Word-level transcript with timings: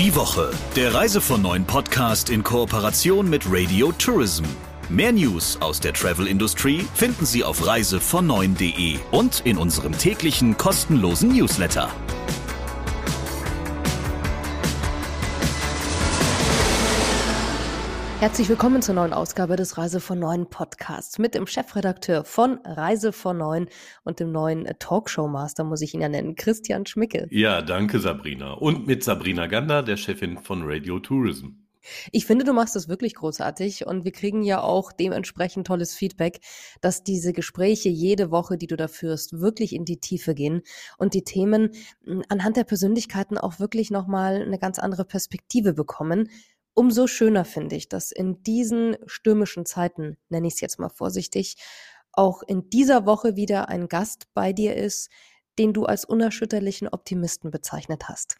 Die 0.00 0.16
Woche, 0.16 0.50
der 0.76 0.94
Reise 0.94 1.20
von 1.20 1.42
neuen 1.42 1.66
Podcast 1.66 2.30
in 2.30 2.42
Kooperation 2.42 3.28
mit 3.28 3.42
Radio 3.46 3.92
Tourism. 3.92 4.44
Mehr 4.88 5.12
News 5.12 5.58
aus 5.60 5.78
der 5.78 5.92
Travel-Industrie 5.92 6.86
finden 6.94 7.26
Sie 7.26 7.44
auf 7.44 7.62
reisevon9.de 7.62 8.98
und 9.10 9.42
in 9.44 9.58
unserem 9.58 9.92
täglichen 9.92 10.56
kostenlosen 10.56 11.36
Newsletter. 11.36 11.90
Herzlich 18.20 18.50
willkommen 18.50 18.82
zur 18.82 18.94
neuen 18.96 19.14
Ausgabe 19.14 19.56
des 19.56 19.78
Reise 19.78 19.98
von 19.98 20.18
Neuen 20.18 20.50
Podcasts 20.50 21.18
mit 21.18 21.34
dem 21.34 21.46
Chefredakteur 21.46 22.22
von 22.22 22.58
Reise 22.66 23.14
von 23.14 23.38
Neuen 23.38 23.70
und 24.04 24.20
dem 24.20 24.30
neuen 24.30 24.68
Talkshow-Master, 24.78 25.64
muss 25.64 25.80
ich 25.80 25.94
ihn 25.94 26.02
ja 26.02 26.10
nennen, 26.10 26.34
Christian 26.34 26.84
Schmicke. 26.84 27.28
Ja, 27.30 27.62
danke 27.62 27.98
Sabrina. 27.98 28.52
Und 28.52 28.86
mit 28.86 29.02
Sabrina 29.02 29.46
Gander, 29.46 29.82
der 29.82 29.96
Chefin 29.96 30.36
von 30.36 30.64
Radio 30.64 30.98
Tourism. 30.98 31.46
Ich 32.12 32.26
finde, 32.26 32.44
du 32.44 32.52
machst 32.52 32.76
das 32.76 32.88
wirklich 32.88 33.14
großartig 33.14 33.86
und 33.86 34.04
wir 34.04 34.12
kriegen 34.12 34.42
ja 34.42 34.60
auch 34.60 34.92
dementsprechend 34.92 35.66
tolles 35.66 35.94
Feedback, 35.94 36.40
dass 36.82 37.02
diese 37.02 37.32
Gespräche 37.32 37.88
jede 37.88 38.30
Woche, 38.30 38.58
die 38.58 38.66
du 38.66 38.76
da 38.76 38.86
führst, 38.86 39.40
wirklich 39.40 39.74
in 39.74 39.86
die 39.86 39.98
Tiefe 39.98 40.34
gehen 40.34 40.60
und 40.98 41.14
die 41.14 41.24
Themen 41.24 41.70
anhand 42.28 42.58
der 42.58 42.64
Persönlichkeiten 42.64 43.38
auch 43.38 43.60
wirklich 43.60 43.90
nochmal 43.90 44.42
eine 44.42 44.58
ganz 44.58 44.78
andere 44.78 45.06
Perspektive 45.06 45.72
bekommen 45.72 46.28
umso 46.74 47.06
schöner 47.06 47.44
finde 47.44 47.76
ich, 47.76 47.88
dass 47.88 48.12
in 48.12 48.42
diesen 48.42 48.96
stürmischen 49.06 49.66
Zeiten, 49.66 50.16
nenne 50.28 50.48
ich 50.48 50.54
es 50.54 50.60
jetzt 50.60 50.78
mal 50.78 50.88
vorsichtig, 50.88 51.56
auch 52.12 52.42
in 52.42 52.70
dieser 52.70 53.06
Woche 53.06 53.36
wieder 53.36 53.68
ein 53.68 53.88
Gast 53.88 54.26
bei 54.34 54.52
dir 54.52 54.76
ist, 54.76 55.10
den 55.58 55.72
du 55.72 55.84
als 55.84 56.04
unerschütterlichen 56.04 56.88
Optimisten 56.88 57.50
bezeichnet 57.50 58.08
hast. 58.08 58.36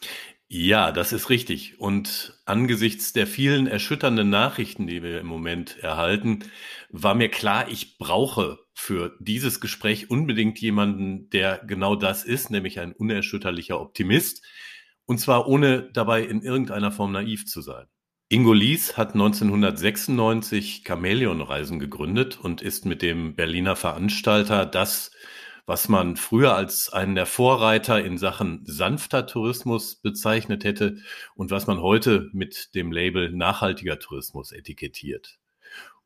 Ja, 0.48 0.91
das 0.91 1.12
ist 1.12 1.29
richtig. 1.29 1.79
Und 1.79 2.41
angesichts 2.45 3.12
der 3.12 3.27
vielen 3.27 3.66
erschütternden 3.66 4.30
Nachrichten, 4.30 4.87
die 4.87 5.02
wir 5.02 5.21
im 5.21 5.27
Moment 5.27 5.79
erhalten, 5.79 6.45
war 6.88 7.15
mir 7.15 7.29
klar, 7.29 7.68
ich 7.68 7.99
brauche 7.99 8.59
für 8.74 9.16
dieses 9.21 9.60
Gespräch 9.60 10.10
unbedingt 10.10 10.59
jemanden, 10.60 11.29
der 11.30 11.59
genau 11.59 11.95
das 11.95 12.24
ist, 12.24 12.51
nämlich 12.51 12.80
ein 12.80 12.93
unerschütterlicher 12.93 13.80
Optimist. 13.80 14.45
Und 15.05 15.18
zwar 15.18 15.46
ohne 15.46 15.90
dabei 15.93 16.23
in 16.23 16.40
irgendeiner 16.43 16.90
Form 16.90 17.12
naiv 17.12 17.46
zu 17.46 17.60
sein. 17.60 17.87
Ingo 18.33 18.53
Lies 18.53 18.97
hat 18.97 19.15
1996 19.15 20.85
Chamäleon-Reisen 20.87 21.81
gegründet 21.81 22.39
und 22.39 22.63
ist 22.63 22.87
mit 22.87 23.03
dem 23.03 23.35
Berliner 23.35 23.75
Veranstalter 23.75 24.67
das, 24.67 25.11
was 25.67 25.89
man 25.89 26.15
früher 26.17 26.55
als 26.55 26.93
einen 26.93 27.17
der 27.17 27.27
Vorreiter 27.27 28.05
in 28.05 28.19
Sachen 28.19 28.65
sanfter 28.65 29.27
Tourismus 29.27 29.97
bezeichnet 29.97 30.63
hätte 30.63 30.99
und 31.35 31.51
was 31.51 31.67
man 31.67 31.81
heute 31.81 32.31
mit 32.33 32.73
dem 32.77 32.93
Label 32.93 33.33
nachhaltiger 33.33 33.99
Tourismus 33.99 34.53
etikettiert. 34.53 35.41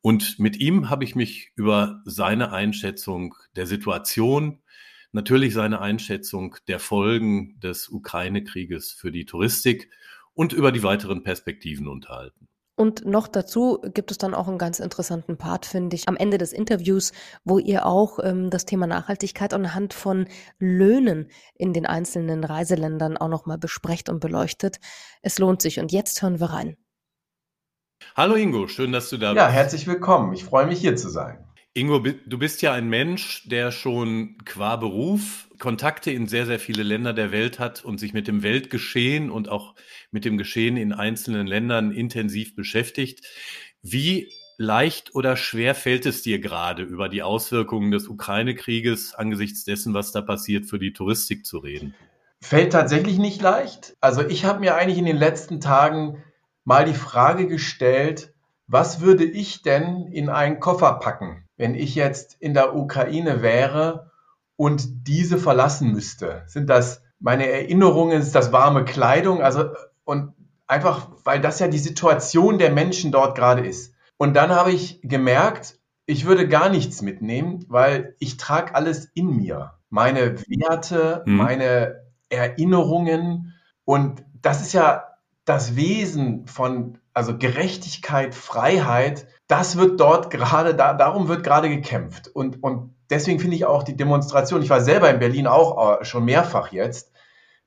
Und 0.01 0.39
mit 0.39 0.57
ihm 0.57 0.89
habe 0.89 1.03
ich 1.03 1.13
mich 1.13 1.51
über 1.53 2.01
seine 2.05 2.51
Einschätzung 2.51 3.35
der 3.55 3.67
Situation, 3.67 4.63
natürlich 5.11 5.53
seine 5.53 5.79
Einschätzung 5.79 6.55
der 6.67 6.79
Folgen 6.79 7.59
des 7.59 7.87
Ukraine-Krieges 7.87 8.93
für 8.93 9.11
die 9.11 9.25
Touristik 9.25 9.91
und 10.35 10.53
über 10.53 10.71
die 10.71 10.83
weiteren 10.83 11.23
Perspektiven 11.23 11.87
unterhalten. 11.87 12.47
Und 12.77 13.05
noch 13.05 13.29
dazu 13.29 13.79
gibt 13.93 14.11
es 14.11 14.17
dann 14.17 14.33
auch 14.33 14.49
einen 14.49 14.57
ganz 14.57 14.79
interessanten 14.79 15.37
Part, 15.37 15.65
finde 15.65 15.95
ich, 15.95 16.09
am 16.09 16.17
Ende 16.17 16.37
des 16.37 16.51
Interviews, 16.51 17.13
wo 17.45 17.57
ihr 17.57 17.85
auch 17.85 18.19
ähm, 18.21 18.49
das 18.49 18.65
Thema 18.65 18.85
Nachhaltigkeit 18.85 19.53
anhand 19.53 19.93
von 19.93 20.27
Löhnen 20.59 21.29
in 21.55 21.71
den 21.71 21.85
einzelnen 21.85 22.43
Reiseländern 22.43 23.15
auch 23.15 23.29
nochmal 23.29 23.57
besprecht 23.57 24.09
und 24.09 24.19
beleuchtet. 24.19 24.79
Es 25.21 25.39
lohnt 25.39 25.61
sich. 25.61 25.79
Und 25.79 25.93
jetzt 25.93 26.21
hören 26.21 26.41
wir 26.41 26.47
rein. 26.47 26.75
Hallo 28.13 28.35
Ingo, 28.35 28.67
schön, 28.67 28.91
dass 28.91 29.09
du 29.09 29.17
da 29.17 29.31
bist. 29.31 29.41
Ja, 29.41 29.49
herzlich 29.49 29.87
willkommen. 29.87 30.33
Ich 30.33 30.43
freue 30.43 30.67
mich 30.67 30.79
hier 30.79 30.97
zu 30.97 31.07
sein. 31.07 31.45
Ingo, 31.77 31.99
du 31.99 32.37
bist 32.39 32.61
ja 32.61 32.71
ein 32.71 32.87
Mensch, 32.87 33.49
der 33.49 33.69
schon 33.69 34.37
qua 34.45 34.77
Beruf 34.77 35.49
Kontakte 35.59 36.09
in 36.09 36.25
sehr, 36.25 36.45
sehr 36.45 36.57
viele 36.57 36.83
Länder 36.83 37.11
der 37.11 37.33
Welt 37.33 37.59
hat 37.59 37.83
und 37.83 37.99
sich 37.99 38.13
mit 38.13 38.29
dem 38.29 38.43
Weltgeschehen 38.43 39.29
und 39.29 39.49
auch 39.49 39.75
mit 40.09 40.23
dem 40.23 40.37
Geschehen 40.37 40.77
in 40.77 40.93
einzelnen 40.93 41.45
Ländern 41.45 41.91
intensiv 41.91 42.55
beschäftigt. 42.55 43.25
Wie 43.81 44.31
leicht 44.57 45.15
oder 45.15 45.35
schwer 45.35 45.75
fällt 45.75 46.05
es 46.05 46.21
dir 46.21 46.39
gerade, 46.39 46.83
über 46.83 47.09
die 47.09 47.23
Auswirkungen 47.23 47.91
des 47.91 48.07
Ukraine-Krieges 48.07 49.13
angesichts 49.13 49.65
dessen, 49.65 49.93
was 49.93 50.13
da 50.13 50.21
passiert, 50.21 50.67
für 50.67 50.79
die 50.79 50.93
Touristik 50.93 51.45
zu 51.45 51.57
reden? 51.57 51.93
Fällt 52.39 52.71
tatsächlich 52.71 53.17
nicht 53.17 53.41
leicht. 53.41 53.97
Also 53.99 54.25
ich 54.25 54.45
habe 54.45 54.61
mir 54.61 54.75
eigentlich 54.75 54.99
in 54.99 55.05
den 55.05 55.17
letzten 55.17 55.59
Tagen 55.59 56.23
mal 56.63 56.85
die 56.85 56.93
Frage 56.93 57.47
gestellt, 57.47 58.33
was 58.65 59.01
würde 59.01 59.25
ich 59.25 59.61
denn 59.61 60.07
in 60.07 60.29
einen 60.29 60.61
Koffer 60.61 60.93
packen? 60.99 61.44
Wenn 61.57 61.75
ich 61.75 61.95
jetzt 61.95 62.35
in 62.39 62.53
der 62.53 62.75
Ukraine 62.75 63.41
wäre 63.41 64.11
und 64.55 65.07
diese 65.07 65.37
verlassen 65.37 65.91
müsste? 65.91 66.43
Sind 66.47 66.69
das 66.69 67.01
meine 67.19 67.47
Erinnerungen? 67.47 68.21
Ist 68.21 68.35
das 68.35 68.51
warme 68.51 68.85
Kleidung? 68.85 69.41
Also, 69.41 69.69
und 70.03 70.33
einfach, 70.67 71.09
weil 71.23 71.41
das 71.41 71.59
ja 71.59 71.67
die 71.67 71.79
Situation 71.79 72.57
der 72.57 72.71
Menschen 72.71 73.11
dort 73.11 73.35
gerade 73.35 73.65
ist. 73.65 73.93
Und 74.17 74.35
dann 74.35 74.51
habe 74.51 74.71
ich 74.71 75.01
gemerkt, 75.01 75.79
ich 76.05 76.25
würde 76.25 76.47
gar 76.47 76.69
nichts 76.69 77.01
mitnehmen, 77.01 77.65
weil 77.67 78.15
ich 78.19 78.37
trage 78.37 78.75
alles 78.75 79.09
in 79.13 79.35
mir. 79.35 79.73
Meine 79.89 80.39
Werte, 80.47 81.23
mhm. 81.25 81.37
meine 81.37 82.01
Erinnerungen. 82.29 83.53
Und 83.83 84.23
das 84.41 84.61
ist 84.61 84.73
ja 84.73 85.05
das 85.45 85.75
Wesen 85.75 86.47
von 86.47 86.99
also 87.13 87.37
Gerechtigkeit, 87.37 88.35
Freiheit, 88.35 89.27
das 89.47 89.77
wird 89.77 89.99
dort 89.99 90.29
gerade, 90.29 90.75
da, 90.75 90.93
darum 90.93 91.27
wird 91.27 91.43
gerade 91.43 91.69
gekämpft. 91.69 92.27
Und, 92.27 92.63
und 92.63 92.95
deswegen 93.09 93.39
finde 93.39 93.55
ich 93.55 93.65
auch 93.65 93.83
die 93.83 93.95
Demonstration, 93.95 94.61
ich 94.61 94.69
war 94.69 94.81
selber 94.81 95.09
in 95.09 95.19
Berlin 95.19 95.47
auch 95.47 95.99
äh, 95.99 96.05
schon 96.05 96.25
mehrfach 96.25 96.71
jetzt 96.71 97.11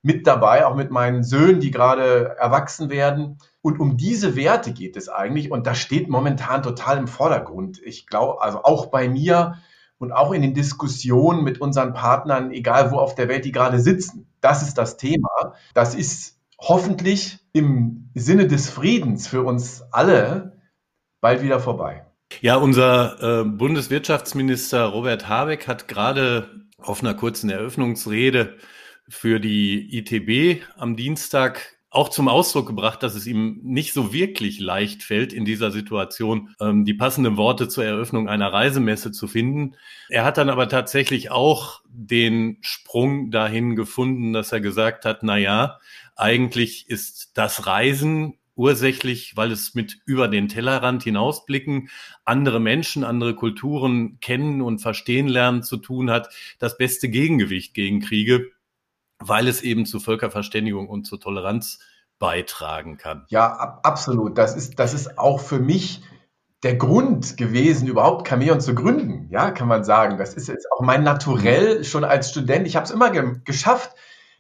mit 0.03 0.27
dabei, 0.27 0.67
auch 0.67 0.75
mit 0.75 0.91
meinen 0.91 1.23
Söhnen, 1.23 1.61
die 1.61 1.71
gerade 1.71 2.37
erwachsen 2.39 2.91
werden. 2.91 3.39
Und 3.63 3.81
um 3.81 3.97
diese 3.97 4.37
Werte 4.37 4.73
geht 4.73 4.97
es 4.97 5.09
eigentlich. 5.09 5.51
Und 5.51 5.67
das 5.67 5.79
steht 5.79 6.09
momentan 6.09 6.63
total 6.63 6.99
im 6.99 7.09
Vordergrund. 7.09 7.81
Ich 7.85 8.07
glaube, 8.07 8.41
also 8.43 8.63
auch 8.63 8.87
bei 8.87 9.09
mir 9.09 9.57
und 9.99 10.13
auch 10.13 10.33
in 10.33 10.43
den 10.43 10.55
Diskussionen 10.55 11.43
mit 11.43 11.61
unseren 11.61 11.93
Partnern, 11.93 12.53
egal 12.53 12.93
wo 12.93 12.99
auf 12.99 13.17
der 13.17 13.29
Welt 13.29 13.45
die 13.45 13.53
gerade 13.53 13.81
sitzen. 13.81 14.29
Das 14.41 14.63
ist 14.63 14.79
das 14.79 14.97
Thema. 14.97 15.55
Das 15.75 15.95
ist 15.95 16.39
hoffentlich 16.61 17.41
im 17.53 18.11
Sinne 18.15 18.47
des 18.47 18.71
Friedens 18.71 19.27
für 19.27 19.43
uns 19.43 19.83
alle 19.91 20.58
bald 21.21 21.43
wieder 21.43 21.61
vorbei. 21.61 22.05
Ja, 22.41 22.57
unser 22.57 23.41
äh, 23.41 23.45
Bundeswirtschaftsminister 23.45 24.85
Robert 24.87 25.29
Habeck 25.29 25.67
hat 25.67 25.89
gerade 25.89 26.67
auf 26.77 27.01
einer 27.01 27.15
kurzen 27.15 27.51
Eröffnungsrede 27.51 28.57
für 29.09 29.41
die 29.41 29.99
ITB 29.99 30.63
am 30.77 30.97
Dienstag 30.97 31.79
auch 31.91 32.11
zum 32.11 32.29
Ausdruck 32.29 32.67
gebracht, 32.67 33.03
dass 33.03 33.15
es 33.15 33.27
ihm 33.27 33.61
nicht 33.63 33.95
so 33.95 34.13
wirklich 34.13 34.61
leicht 34.61 35.03
fällt, 35.03 35.33
in 35.33 35.47
dieser 35.47 35.71
Situation 35.71 36.55
ähm, 36.61 36.85
die 36.85 36.93
passenden 36.93 37.39
Worte 37.39 37.69
zur 37.69 37.85
Eröffnung 37.85 38.29
einer 38.29 38.53
Reisemesse 38.53 39.11
zu 39.11 39.27
finden. 39.27 39.75
Er 40.11 40.25
hat 40.25 40.37
dann 40.37 40.51
aber 40.51 40.69
tatsächlich 40.69 41.31
auch 41.31 41.81
den 41.89 42.59
Sprung 42.61 43.31
dahin 43.31 43.75
gefunden, 43.75 44.35
dass 44.35 44.53
er 44.53 44.61
gesagt 44.61 45.07
hat, 45.07 45.23
na 45.23 45.39
ja, 45.39 45.79
eigentlich 46.15 46.91
ist 46.91 47.39
das 47.39 47.67
Reisen 47.67 48.35
ursächlich, 48.59 49.37
weil 49.37 49.53
es 49.53 49.75
mit 49.75 49.99
über 50.05 50.29
den 50.29 50.49
Tellerrand 50.49 51.05
hinausblicken, 51.05 51.89
andere 52.25 52.61
Menschen, 52.61 53.05
andere 53.05 53.35
Kulturen 53.35 54.19
kennen 54.21 54.61
und 54.61 54.81
verstehen 54.81 55.29
lernen 55.29 55.63
zu 55.63 55.77
tun 55.79 56.11
hat, 56.11 56.29
das 56.59 56.77
beste 56.77 57.09
Gegengewicht 57.09 57.73
gegen 57.73 58.01
Kriege, 58.01 58.51
weil 59.21 59.49
es 59.49 59.63
eben 59.63 59.87
zu 59.87 60.01
Völkerverständigung 60.01 60.89
und 60.89 61.07
zu 61.07 61.17
Toleranz 61.17 61.79
beitragen 62.19 62.99
kann. 62.99 63.25
Ja, 63.29 63.53
ab, 63.53 63.81
absolut. 63.85 64.37
Das 64.37 64.57
ist, 64.57 64.79
das 64.79 64.93
ist 64.93 65.19
auch 65.19 65.41
für 65.41 65.61
mich 65.61 66.03
der 66.65 66.75
Grund 66.75 67.37
gewesen, 67.37 67.87
überhaupt 67.87 68.27
Chamäleon 68.29 68.61
zu 68.61 68.75
gründen. 68.75 69.29
Ja, 69.31 69.53
kann 69.53 69.69
man 69.69 69.85
sagen. 69.85 70.19
Das 70.19 70.35
ist 70.35 70.49
jetzt 70.49 70.67
auch 70.73 70.81
mein 70.81 71.05
Naturell 71.05 71.85
schon 71.85 72.03
als 72.03 72.31
Student. 72.31 72.67
Ich 72.67 72.75
habe 72.75 72.85
es 72.85 72.91
immer 72.91 73.11
ge 73.11 73.37
geschafft, 73.45 73.95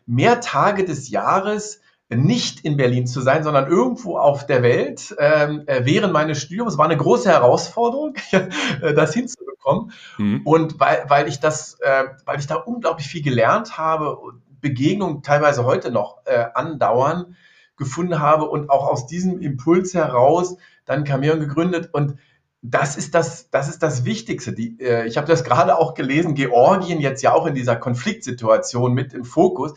mehr 0.06 0.40
Tage 0.40 0.84
des 0.84 1.08
Jahres 1.08 1.80
nicht 2.10 2.60
in 2.64 2.76
Berlin 2.76 3.06
zu 3.06 3.20
sein, 3.20 3.44
sondern 3.44 3.68
irgendwo 3.68 4.16
auf 4.16 4.46
der 4.46 4.62
Welt 4.62 5.14
ähm, 5.18 5.64
äh, 5.66 5.84
während 5.84 6.12
meines 6.12 6.40
Studiums. 6.40 6.72
Es 6.72 6.78
war 6.78 6.86
eine 6.86 6.96
große 6.96 7.28
Herausforderung, 7.28 8.14
äh, 8.32 8.94
das 8.94 9.12
hinzubekommen. 9.12 9.92
Mhm. 10.16 10.40
Und 10.44 10.80
weil, 10.80 11.04
weil 11.08 11.28
ich 11.28 11.40
das, 11.40 11.78
äh, 11.80 12.04
weil 12.24 12.38
ich 12.38 12.46
da 12.46 12.56
unglaublich 12.56 13.06
viel 13.06 13.22
gelernt 13.22 13.76
habe, 13.76 14.18
Begegnungen 14.60 15.22
teilweise 15.22 15.64
heute 15.64 15.90
noch 15.90 16.18
äh, 16.24 16.46
andauern, 16.54 17.36
gefunden 17.76 18.18
habe 18.18 18.46
und 18.46 18.70
auch 18.70 18.88
aus 18.88 19.06
diesem 19.06 19.40
Impuls 19.40 19.94
heraus 19.94 20.56
dann 20.84 21.06
Chamäleon 21.06 21.40
gegründet 21.40 21.90
und 21.92 22.16
das 22.60 22.96
ist 22.96 23.14
das, 23.14 23.50
das 23.50 23.68
ist 23.68 23.84
das 23.84 24.04
Wichtigste. 24.04 24.52
Die, 24.52 24.80
äh, 24.80 25.06
ich 25.06 25.16
habe 25.16 25.28
das 25.28 25.44
gerade 25.44 25.78
auch 25.78 25.94
gelesen, 25.94 26.34
Georgien 26.34 27.00
jetzt 27.00 27.22
ja 27.22 27.32
auch 27.32 27.46
in 27.46 27.54
dieser 27.54 27.76
Konfliktsituation 27.76 28.94
mit 28.94 29.14
im 29.14 29.24
Fokus 29.24 29.74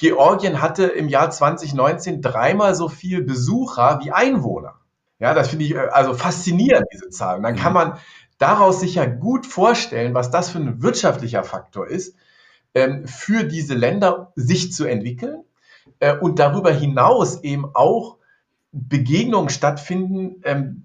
Georgien 0.00 0.62
hatte 0.62 0.86
im 0.86 1.08
Jahr 1.08 1.30
2019 1.30 2.22
dreimal 2.22 2.74
so 2.74 2.88
viel 2.88 3.22
Besucher 3.22 4.00
wie 4.02 4.10
Einwohner. 4.10 4.76
Ja, 5.18 5.34
das 5.34 5.50
finde 5.50 5.66
ich 5.66 5.74
äh, 5.74 5.88
also 5.92 6.14
faszinierend, 6.14 6.86
diese 6.90 7.10
Zahlen. 7.10 7.42
Dann 7.42 7.54
kann 7.54 7.72
mhm. 7.72 7.78
man 7.78 7.98
daraus 8.38 8.80
sich 8.80 8.94
ja 8.94 9.04
gut 9.04 9.44
vorstellen, 9.44 10.14
was 10.14 10.30
das 10.30 10.48
für 10.48 10.58
ein 10.58 10.82
wirtschaftlicher 10.82 11.44
Faktor 11.44 11.86
ist, 11.86 12.16
ähm, 12.74 13.06
für 13.06 13.44
diese 13.44 13.74
Länder 13.74 14.32
sich 14.36 14.72
zu 14.72 14.86
entwickeln 14.86 15.44
äh, 15.98 16.16
und 16.16 16.38
darüber 16.38 16.72
hinaus 16.72 17.44
eben 17.44 17.66
auch 17.74 18.16
Begegnungen 18.72 19.50
stattfinden, 19.50 20.40
ähm, 20.44 20.84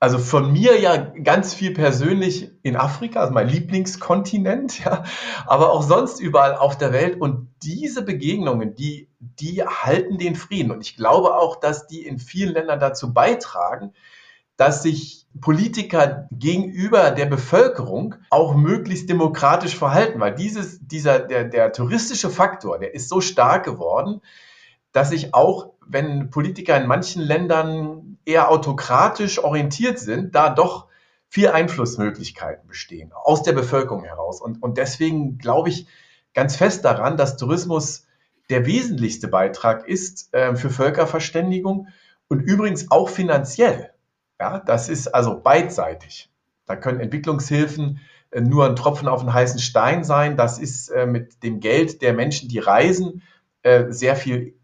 also 0.00 0.18
von 0.18 0.52
mir 0.52 0.78
ja 0.80 0.96
ganz 0.96 1.54
viel 1.54 1.72
persönlich 1.72 2.50
in 2.62 2.76
Afrika, 2.76 3.20
also 3.20 3.32
mein 3.32 3.48
Lieblingskontinent, 3.48 4.78
ja, 4.84 5.04
aber 5.46 5.72
auch 5.72 5.82
sonst 5.82 6.20
überall 6.20 6.56
auf 6.56 6.76
der 6.76 6.92
Welt. 6.92 7.20
Und 7.20 7.48
diese 7.62 8.02
Begegnungen, 8.02 8.74
die, 8.74 9.08
die 9.18 9.62
halten 9.64 10.18
den 10.18 10.36
Frieden. 10.36 10.70
Und 10.70 10.82
ich 10.82 10.96
glaube 10.96 11.34
auch, 11.36 11.56
dass 11.56 11.86
die 11.86 12.06
in 12.06 12.18
vielen 12.18 12.52
Ländern 12.52 12.80
dazu 12.80 13.14
beitragen, 13.14 13.92
dass 14.56 14.82
sich 14.82 15.26
Politiker 15.40 16.28
gegenüber 16.30 17.10
der 17.10 17.26
Bevölkerung 17.26 18.14
auch 18.30 18.54
möglichst 18.54 19.08
demokratisch 19.08 19.76
verhalten, 19.76 20.20
weil 20.20 20.34
dieses, 20.34 20.78
dieser, 20.86 21.18
der, 21.18 21.44
der 21.44 21.72
touristische 21.72 22.30
Faktor, 22.30 22.78
der 22.78 22.94
ist 22.94 23.08
so 23.08 23.20
stark 23.20 23.64
geworden, 23.64 24.20
dass 24.92 25.10
sich 25.10 25.34
auch, 25.34 25.72
wenn 25.84 26.30
Politiker 26.30 26.76
in 26.76 26.86
manchen 26.86 27.20
Ländern 27.20 28.13
eher 28.24 28.50
autokratisch 28.50 29.38
orientiert 29.38 29.98
sind, 29.98 30.34
da 30.34 30.50
doch 30.50 30.88
viel 31.28 31.48
Einflussmöglichkeiten 31.48 32.68
bestehen 32.68 33.12
aus 33.12 33.42
der 33.42 33.52
Bevölkerung 33.52 34.04
heraus. 34.04 34.40
Und, 34.40 34.62
und 34.62 34.78
deswegen 34.78 35.38
glaube 35.38 35.68
ich 35.68 35.86
ganz 36.32 36.56
fest 36.56 36.84
daran, 36.84 37.16
dass 37.16 37.36
Tourismus 37.36 38.06
der 38.50 38.66
wesentlichste 38.66 39.28
Beitrag 39.28 39.88
ist 39.88 40.32
äh, 40.34 40.54
für 40.54 40.70
Völkerverständigung 40.70 41.88
und 42.28 42.40
übrigens 42.40 42.90
auch 42.90 43.08
finanziell. 43.08 43.90
Ja, 44.38 44.58
das 44.58 44.88
ist 44.88 45.08
also 45.08 45.40
beidseitig. 45.40 46.30
Da 46.66 46.76
können 46.76 47.00
Entwicklungshilfen 47.00 48.00
äh, 48.30 48.40
nur 48.40 48.66
ein 48.66 48.76
Tropfen 48.76 49.08
auf 49.08 49.20
den 49.20 49.32
heißen 49.32 49.60
Stein 49.60 50.04
sein. 50.04 50.36
Das 50.36 50.58
ist 50.58 50.88
äh, 50.88 51.06
mit 51.06 51.42
dem 51.42 51.60
Geld 51.60 52.02
der 52.02 52.12
Menschen, 52.12 52.48
die 52.48 52.58
reisen, 52.58 53.22
äh, 53.62 53.86
sehr 53.90 54.16
viel 54.16 54.54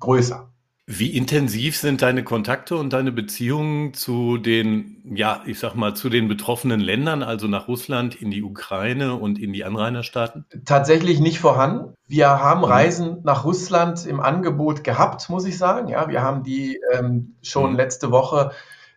größer. 0.00 0.47
Wie 0.90 1.14
intensiv 1.14 1.76
sind 1.76 2.00
deine 2.00 2.24
Kontakte 2.24 2.74
und 2.76 2.94
deine 2.94 3.12
Beziehungen 3.12 3.92
zu 3.92 4.38
den, 4.38 5.02
ja, 5.14 5.42
ich 5.44 5.58
sag 5.58 5.74
mal, 5.74 5.94
zu 5.94 6.08
den 6.08 6.28
betroffenen 6.28 6.80
Ländern, 6.80 7.22
also 7.22 7.46
nach 7.46 7.68
Russland, 7.68 8.14
in 8.14 8.30
die 8.30 8.42
Ukraine 8.42 9.14
und 9.14 9.38
in 9.38 9.52
die 9.52 9.64
Anrainerstaaten? 9.64 10.46
Tatsächlich 10.64 11.20
nicht 11.20 11.40
vorhanden. 11.40 11.92
Wir 12.06 12.28
haben 12.28 12.60
mhm. 12.60 12.64
Reisen 12.64 13.18
nach 13.22 13.44
Russland 13.44 14.06
im 14.06 14.18
Angebot 14.20 14.82
gehabt, 14.82 15.28
muss 15.28 15.44
ich 15.44 15.58
sagen. 15.58 15.88
Ja, 15.88 16.08
wir 16.08 16.22
haben 16.22 16.42
die 16.42 16.80
ähm, 16.94 17.34
schon 17.42 17.72
mhm. 17.72 17.76
letzte 17.76 18.10
Woche 18.10 18.52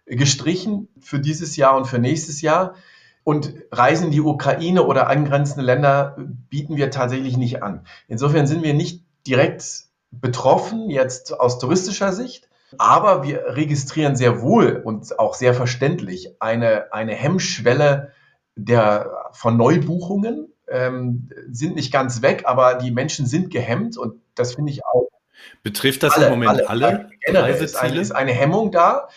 gestrichen 0.05 0.87
für 1.01 1.19
dieses 1.19 1.57
Jahr 1.57 1.75
und 1.75 1.87
für 1.87 1.99
nächstes 1.99 2.41
Jahr. 2.41 2.75
Und 3.25 3.53
Reisen 3.69 4.05
in 4.05 4.11
die 4.11 4.21
Ukraine 4.21 4.83
oder 4.83 5.09
angrenzende 5.09 5.65
Länder 5.65 6.15
bieten 6.49 6.77
wir 6.77 6.89
tatsächlich 6.89 7.35
nicht 7.35 7.61
an. 7.61 7.85
Insofern 8.07 8.47
sind 8.47 8.63
wir 8.63 8.73
nicht 8.73 9.03
direkt 9.27 9.90
betroffen, 10.11 10.89
jetzt 10.89 11.37
aus 11.39 11.57
touristischer 11.59 12.11
Sicht. 12.13 12.49
Aber 12.77 13.23
wir 13.23 13.43
registrieren 13.47 14.15
sehr 14.15 14.41
wohl 14.41 14.81
und 14.83 15.19
auch 15.19 15.33
sehr 15.33 15.53
verständlich 15.53 16.35
eine, 16.39 16.93
eine 16.93 17.13
Hemmschwelle 17.13 18.11
der, 18.55 19.29
von 19.33 19.57
Neubuchungen. 19.57 20.53
Ähm, 20.69 21.29
sind 21.49 21.75
nicht 21.75 21.91
ganz 21.91 22.21
weg, 22.21 22.43
aber 22.45 22.75
die 22.75 22.91
Menschen 22.91 23.25
sind 23.25 23.51
gehemmt 23.51 23.97
und 23.97 24.21
das 24.35 24.55
finde 24.55 24.71
ich 24.71 24.85
auch. 24.85 25.09
Betrifft 25.63 26.03
das 26.03 26.13
alle, 26.13 26.27
im 26.27 26.31
Moment 26.31 26.69
alle, 26.69 27.09
alle 27.27 27.43
Reiseziele? 27.43 27.65
Ist 27.65 27.75
eine, 27.75 27.99
ist 27.99 28.11
eine 28.11 28.31
Hemmung 28.31 28.71
da. 28.71 29.09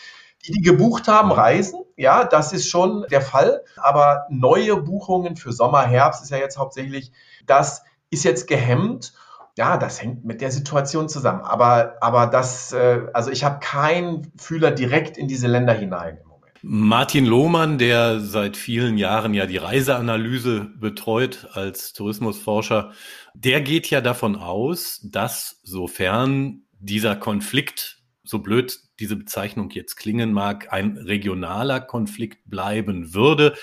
Die, 0.44 0.52
die 0.52 0.62
gebucht 0.62 1.06
haben, 1.06 1.30
reisen. 1.30 1.80
Ja, 1.96 2.24
das 2.24 2.52
ist 2.52 2.68
schon 2.68 3.06
der 3.10 3.20
Fall. 3.20 3.62
Aber 3.76 4.26
neue 4.30 4.76
Buchungen 4.76 5.36
für 5.36 5.52
Sommer, 5.52 5.82
Herbst 5.82 6.24
ist 6.24 6.30
ja 6.30 6.38
jetzt 6.38 6.58
hauptsächlich, 6.58 7.12
das 7.46 7.84
ist 8.10 8.24
jetzt 8.24 8.48
gehemmt 8.48 9.12
ja, 9.56 9.76
das 9.76 10.02
hängt 10.02 10.24
mit 10.24 10.40
der 10.40 10.50
Situation 10.50 11.08
zusammen. 11.08 11.42
Aber, 11.42 11.96
aber 12.00 12.26
das, 12.26 12.72
äh, 12.72 13.02
also 13.12 13.30
ich 13.30 13.44
habe 13.44 13.60
keinen 13.60 14.32
Fühler 14.36 14.70
direkt 14.70 15.16
in 15.16 15.28
diese 15.28 15.46
Länder 15.46 15.72
hinein. 15.72 16.18
Martin 16.66 17.26
Lohmann, 17.26 17.76
der 17.76 18.20
seit 18.20 18.56
vielen 18.56 18.96
Jahren 18.96 19.34
ja 19.34 19.44
die 19.44 19.58
Reiseanalyse 19.58 20.70
betreut 20.80 21.46
als 21.52 21.92
Tourismusforscher, 21.92 22.92
der 23.34 23.60
geht 23.60 23.90
ja 23.90 24.00
davon 24.00 24.34
aus, 24.34 25.00
dass 25.04 25.60
sofern 25.62 26.62
dieser 26.80 27.16
Konflikt, 27.16 27.98
so 28.24 28.38
blöd 28.38 28.80
diese 28.98 29.16
Bezeichnung 29.16 29.70
jetzt 29.70 29.96
klingen 29.96 30.32
mag, 30.32 30.72
ein 30.72 30.96
regionaler 30.96 31.80
Konflikt 31.80 32.48
bleiben 32.48 33.12
würde, 33.12 33.54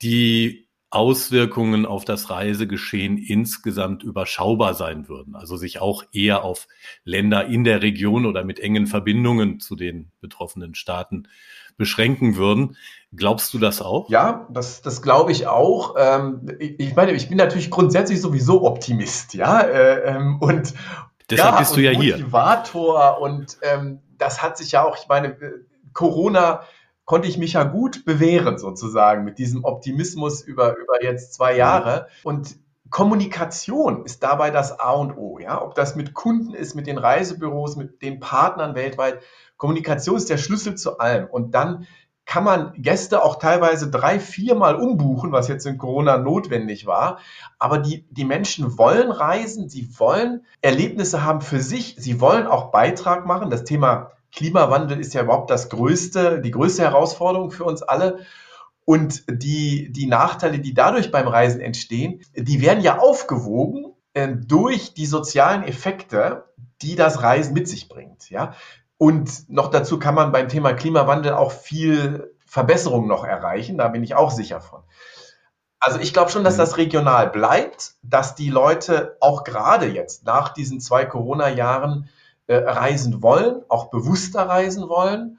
die 0.00 0.65
Auswirkungen 0.96 1.84
auf 1.84 2.06
das 2.06 2.30
Reisegeschehen 2.30 3.18
insgesamt 3.18 4.02
überschaubar 4.02 4.72
sein 4.72 5.08
würden. 5.08 5.36
Also 5.36 5.58
sich 5.58 5.78
auch 5.78 6.02
eher 6.10 6.42
auf 6.42 6.68
Länder 7.04 7.44
in 7.44 7.64
der 7.64 7.82
Region 7.82 8.24
oder 8.24 8.44
mit 8.44 8.60
engen 8.60 8.86
Verbindungen 8.86 9.60
zu 9.60 9.76
den 9.76 10.10
betroffenen 10.22 10.74
Staaten 10.74 11.28
beschränken 11.76 12.36
würden. 12.36 12.78
Glaubst 13.14 13.52
du 13.52 13.58
das 13.58 13.82
auch? 13.82 14.08
Ja, 14.08 14.48
das, 14.50 14.80
das 14.80 15.02
glaube 15.02 15.32
ich 15.32 15.46
auch. 15.46 15.96
Ähm, 15.98 16.50
ich, 16.58 16.96
meine, 16.96 17.12
ich 17.12 17.28
bin 17.28 17.36
natürlich 17.36 17.70
grundsätzlich 17.70 18.22
sowieso 18.22 18.64
Optimist, 18.64 19.34
ja. 19.34 19.60
Äh, 19.60 20.16
ähm, 20.16 20.38
und 20.40 20.72
deshalb 21.28 21.54
ja, 21.54 21.58
bist 21.58 21.76
du 21.76 21.80
ja 21.80 21.92
Motivator 21.92 22.02
hier. 22.02 22.16
Motivator 22.16 23.20
und 23.20 23.58
ähm, 23.60 24.00
das 24.16 24.42
hat 24.42 24.56
sich 24.56 24.72
ja 24.72 24.82
auch, 24.82 24.96
ich 24.96 25.08
meine, 25.08 25.28
äh, 25.28 25.52
Corona 25.92 26.62
konnte 27.06 27.28
ich 27.28 27.38
mich 27.38 27.54
ja 27.54 27.62
gut 27.62 28.04
bewähren 28.04 28.58
sozusagen 28.58 29.24
mit 29.24 29.38
diesem 29.38 29.64
Optimismus 29.64 30.42
über, 30.42 30.76
über 30.76 31.02
jetzt 31.02 31.32
zwei 31.32 31.56
Jahre. 31.56 32.08
Und 32.24 32.56
Kommunikation 32.90 34.04
ist 34.04 34.22
dabei 34.22 34.50
das 34.50 34.78
A 34.78 34.90
und 34.92 35.16
O. 35.16 35.38
Ja? 35.38 35.62
Ob 35.62 35.74
das 35.74 35.96
mit 35.96 36.14
Kunden 36.14 36.52
ist, 36.52 36.74
mit 36.74 36.86
den 36.86 36.98
Reisebüros, 36.98 37.76
mit 37.76 38.02
den 38.02 38.20
Partnern 38.20 38.74
weltweit. 38.74 39.20
Kommunikation 39.56 40.16
ist 40.16 40.28
der 40.28 40.36
Schlüssel 40.36 40.74
zu 40.74 40.98
allem. 40.98 41.28
Und 41.28 41.54
dann 41.54 41.86
kann 42.24 42.42
man 42.42 42.72
Gäste 42.76 43.22
auch 43.22 43.38
teilweise 43.38 43.88
drei, 43.88 44.18
viermal 44.18 44.74
umbuchen, 44.74 45.30
was 45.30 45.46
jetzt 45.46 45.64
in 45.64 45.78
Corona 45.78 46.18
notwendig 46.18 46.86
war. 46.86 47.20
Aber 47.60 47.78
die, 47.78 48.04
die 48.10 48.24
Menschen 48.24 48.78
wollen 48.78 49.12
reisen, 49.12 49.68
sie 49.68 49.88
wollen 49.96 50.44
Erlebnisse 50.60 51.24
haben 51.24 51.40
für 51.40 51.60
sich, 51.60 51.94
sie 51.98 52.20
wollen 52.20 52.48
auch 52.48 52.72
Beitrag 52.72 53.26
machen. 53.26 53.48
Das 53.48 53.62
Thema 53.62 54.10
Klimawandel 54.36 55.00
ist 55.00 55.14
ja 55.14 55.22
überhaupt 55.22 55.50
das 55.50 55.70
größte, 55.70 56.40
die 56.40 56.50
größte 56.50 56.82
Herausforderung 56.82 57.50
für 57.50 57.64
uns 57.64 57.82
alle. 57.82 58.20
Und 58.84 59.24
die, 59.28 59.90
die 59.90 60.06
Nachteile, 60.06 60.60
die 60.60 60.74
dadurch 60.74 61.10
beim 61.10 61.26
Reisen 61.26 61.60
entstehen, 61.60 62.20
die 62.36 62.60
werden 62.60 62.84
ja 62.84 62.98
aufgewogen 62.98 63.94
äh, 64.12 64.28
durch 64.28 64.94
die 64.94 65.06
sozialen 65.06 65.64
Effekte, 65.64 66.44
die 66.82 66.94
das 66.94 67.22
Reisen 67.22 67.54
mit 67.54 67.66
sich 67.66 67.88
bringt. 67.88 68.30
Ja? 68.30 68.54
Und 68.98 69.48
noch 69.48 69.70
dazu 69.70 69.98
kann 69.98 70.14
man 70.14 70.30
beim 70.30 70.48
Thema 70.48 70.74
Klimawandel 70.74 71.32
auch 71.32 71.50
viel 71.50 72.32
Verbesserung 72.46 73.08
noch 73.08 73.24
erreichen. 73.24 73.78
Da 73.78 73.88
bin 73.88 74.04
ich 74.04 74.14
auch 74.14 74.30
sicher 74.30 74.60
von. 74.60 74.82
Also 75.80 75.98
ich 75.98 76.12
glaube 76.12 76.30
schon, 76.30 76.44
dass 76.44 76.54
mhm. 76.54 76.60
das 76.60 76.76
regional 76.76 77.30
bleibt, 77.30 77.94
dass 78.02 78.34
die 78.34 78.50
Leute 78.50 79.16
auch 79.20 79.44
gerade 79.44 79.86
jetzt 79.86 80.24
nach 80.24 80.50
diesen 80.50 80.80
zwei 80.80 81.06
Corona-Jahren 81.06 82.08
äh, 82.46 82.56
reisen 82.56 83.22
wollen, 83.22 83.62
auch 83.68 83.90
bewusster 83.90 84.42
reisen 84.42 84.88
wollen 84.88 85.38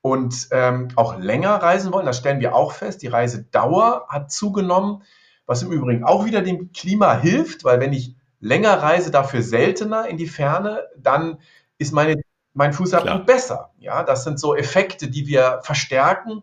und 0.00 0.48
ähm, 0.50 0.88
auch 0.96 1.18
länger 1.18 1.54
reisen 1.56 1.92
wollen. 1.92 2.06
Das 2.06 2.18
stellen 2.18 2.40
wir 2.40 2.54
auch 2.54 2.72
fest. 2.72 3.02
Die 3.02 3.08
Reisedauer 3.08 4.06
hat 4.08 4.30
zugenommen, 4.30 5.02
was 5.46 5.62
im 5.62 5.72
Übrigen 5.72 6.04
auch 6.04 6.24
wieder 6.24 6.42
dem 6.42 6.72
Klima 6.72 7.14
hilft, 7.14 7.64
weil 7.64 7.80
wenn 7.80 7.92
ich 7.92 8.14
länger 8.40 8.82
reise, 8.82 9.10
dafür 9.10 9.42
seltener 9.42 10.06
in 10.06 10.16
die 10.16 10.26
Ferne, 10.26 10.84
dann 10.96 11.38
ist 11.78 11.92
meine, 11.92 12.20
mein 12.54 12.72
Fußabdruck 12.72 13.26
besser. 13.26 13.70
Ja, 13.78 14.02
das 14.02 14.24
sind 14.24 14.38
so 14.38 14.54
Effekte, 14.54 15.08
die 15.08 15.26
wir 15.26 15.60
verstärken. 15.62 16.42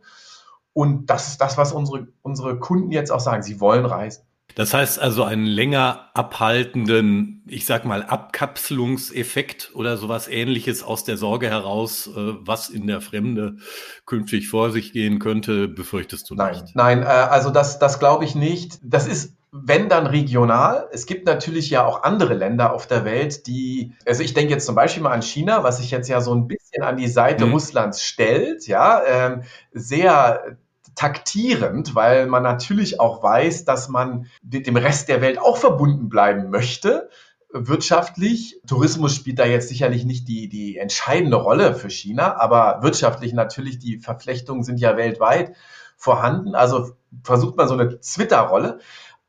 Und 0.73 1.09
das 1.09 1.29
ist 1.29 1.41
das, 1.41 1.57
was 1.57 1.71
unsere, 1.71 2.07
unsere 2.21 2.59
Kunden 2.59 2.91
jetzt 2.91 3.11
auch 3.11 3.19
sagen. 3.19 3.43
Sie 3.43 3.61
wollen 3.61 3.85
reisen. 3.85 4.24
Das 4.55 4.73
heißt 4.73 4.99
also 4.99 5.23
einen 5.23 5.45
länger 5.45 6.09
abhaltenden, 6.13 7.43
ich 7.45 7.65
sag 7.65 7.85
mal, 7.85 8.03
Abkapselungseffekt 8.03 9.71
oder 9.75 9.97
sowas 9.97 10.27
ähnliches 10.27 10.81
aus 10.81 11.03
der 11.03 11.17
Sorge 11.17 11.49
heraus, 11.49 12.07
äh, 12.07 12.11
was 12.15 12.69
in 12.69 12.87
der 12.87 13.01
Fremde 13.01 13.57
künftig 14.05 14.47
vor 14.47 14.71
sich 14.71 14.93
gehen 14.93 15.19
könnte, 15.19 15.67
befürchtest 15.67 16.29
du 16.29 16.35
nicht? 16.35 16.73
Nein, 16.73 16.99
nein, 16.99 17.03
äh, 17.03 17.05
also 17.05 17.49
das, 17.49 17.79
das 17.79 17.99
glaube 17.99 18.23
ich 18.23 18.33
nicht. 18.33 18.79
Das 18.81 19.07
ist 19.07 19.35
wenn 19.57 19.87
dann 19.87 20.05
regional. 20.05 20.89
Es 20.91 21.05
gibt 21.05 21.25
natürlich 21.25 21.69
ja 21.69 21.85
auch 21.85 22.03
andere 22.03 22.33
Länder 22.33 22.73
auf 22.73 22.87
der 22.87 23.05
Welt, 23.05 23.47
die, 23.47 23.93
also 24.05 24.21
ich 24.21 24.33
denke 24.33 24.53
jetzt 24.53 24.65
zum 24.65 24.75
Beispiel 24.75 25.01
mal 25.01 25.13
an 25.13 25.21
China, 25.21 25.63
was 25.63 25.77
sich 25.77 25.91
jetzt 25.91 26.09
ja 26.09 26.19
so 26.19 26.35
ein 26.35 26.47
bisschen 26.47 26.83
an 26.83 26.97
die 26.97 27.07
Seite 27.07 27.45
mhm. 27.45 27.53
Russlands 27.53 28.03
stellt, 28.03 28.67
ja, 28.67 29.01
ähm, 29.07 29.43
sehr 29.71 30.57
taktierend, 30.95 31.95
weil 31.95 32.27
man 32.27 32.43
natürlich 32.43 32.99
auch 32.99 33.21
weiß, 33.21 33.65
dass 33.65 33.89
man 33.89 34.27
dem 34.41 34.77
Rest 34.77 35.09
der 35.09 35.21
Welt 35.21 35.39
auch 35.39 35.57
verbunden 35.57 36.09
bleiben 36.09 36.49
möchte, 36.49 37.09
wirtschaftlich. 37.51 38.59
Tourismus 38.67 39.15
spielt 39.15 39.39
da 39.39 39.45
jetzt 39.45 39.69
sicherlich 39.69 40.05
nicht 40.05 40.27
die, 40.27 40.49
die 40.49 40.77
entscheidende 40.77 41.37
Rolle 41.37 41.75
für 41.75 41.89
China, 41.89 42.35
aber 42.37 42.81
wirtschaftlich 42.81 43.33
natürlich, 43.33 43.79
die 43.79 43.99
Verflechtungen 43.99 44.63
sind 44.63 44.79
ja 44.79 44.97
weltweit 44.97 45.55
vorhanden. 45.97 46.55
Also 46.55 46.91
versucht 47.23 47.55
man 47.55 47.67
so 47.67 47.73
eine 47.73 47.99
Twitter-Rolle. 47.99 48.79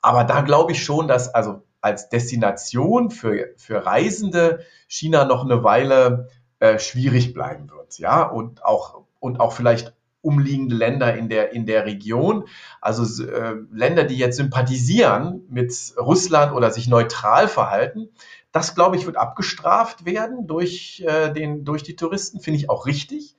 Aber 0.01 0.25
da 0.25 0.41
glaube 0.41 0.73
ich 0.73 0.85
schon, 0.85 1.09
dass 1.09 1.35
also 1.35 1.63
als 1.81 2.09
Destination 2.09 3.11
für, 3.11 3.55
für 3.57 3.87
Reisende 3.87 4.61
China 4.89 5.25
noch 5.25 5.45
eine 5.45 5.63
Weile 5.63 6.29
äh, 6.59 6.79
schwierig 6.79 7.33
bleiben 7.33 7.71
wird. 7.71 7.99
Ja, 7.99 8.23
und 8.23 8.65
auch, 8.65 9.05
und 9.21 9.41
auch 9.41 9.53
vielleicht 9.53 9.95
umliegende 10.27 10.75
Länder 10.75 11.15
in 11.15 11.29
der, 11.29 11.53
in 11.53 11.65
der 11.65 11.87
Region. 11.87 12.45
Also 12.81 13.25
äh, 13.25 13.55
Länder, 13.73 14.05
die 14.05 14.17
jetzt 14.17 14.37
sympathisieren 14.37 15.45
mit 15.49 15.73
Russland 15.99 16.53
oder 16.53 16.71
sich 16.71 16.89
neutral 16.89 17.49
verhalten. 17.49 18.09
Das, 18.53 18.75
glaube 18.75 18.97
ich, 18.97 19.07
wird 19.07 19.17
abgestraft 19.17 20.05
werden 20.05 20.47
durch, 20.47 21.05
äh, 21.07 21.33
den, 21.33 21.65
durch 21.65 21.83
die 21.83 21.97
Touristen. 21.97 22.41
Finde 22.41 22.59
ich 22.59 22.69
auch 22.69 22.87
richtig. 22.87 23.37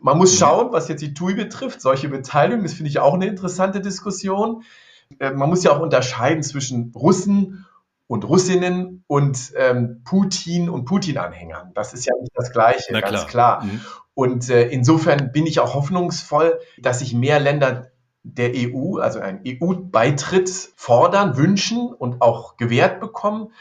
Man 0.00 0.18
muss 0.18 0.38
schauen, 0.38 0.72
was 0.72 0.88
jetzt 0.88 1.02
die 1.02 1.14
TUI 1.14 1.34
betrifft. 1.34 1.80
Solche 1.80 2.08
Beteiligung, 2.08 2.62
das 2.62 2.74
finde 2.74 2.90
ich 2.90 2.98
auch 3.00 3.14
eine 3.14 3.26
interessante 3.26 3.80
Diskussion. 3.80 4.62
Äh, 5.18 5.32
man 5.32 5.48
muss 5.48 5.64
ja 5.64 5.72
auch 5.72 5.80
unterscheiden 5.80 6.42
zwischen 6.42 6.92
Russen 6.94 7.66
und 8.10 8.24
Russinnen 8.24 9.04
und 9.06 9.52
ähm, 9.56 10.02
Putin 10.04 10.68
und 10.68 10.84
Putin-Anhängern. 10.84 11.70
Das 11.74 11.92
ist 11.92 12.06
ja 12.06 12.12
nicht 12.20 12.32
das 12.34 12.50
Gleiche, 12.50 12.88
Na 12.90 13.02
ganz 13.02 13.28
klar. 13.28 13.60
klar. 13.60 13.64
Mhm. 13.64 13.80
Und 14.14 14.50
äh, 14.50 14.68
insofern 14.68 15.30
bin 15.30 15.46
ich 15.46 15.60
auch 15.60 15.74
hoffnungsvoll, 15.74 16.58
dass 16.76 16.98
sich 16.98 17.14
mehr 17.14 17.38
Länder 17.38 17.92
der 18.24 18.50
EU, 18.56 18.98
also 18.98 19.20
ein 19.20 19.42
EU-Beitritt 19.46 20.50
fordern, 20.74 21.36
wünschen 21.36 21.86
und 21.86 22.20
auch 22.20 22.56
gewährt 22.56 22.98
bekommen. 22.98 23.52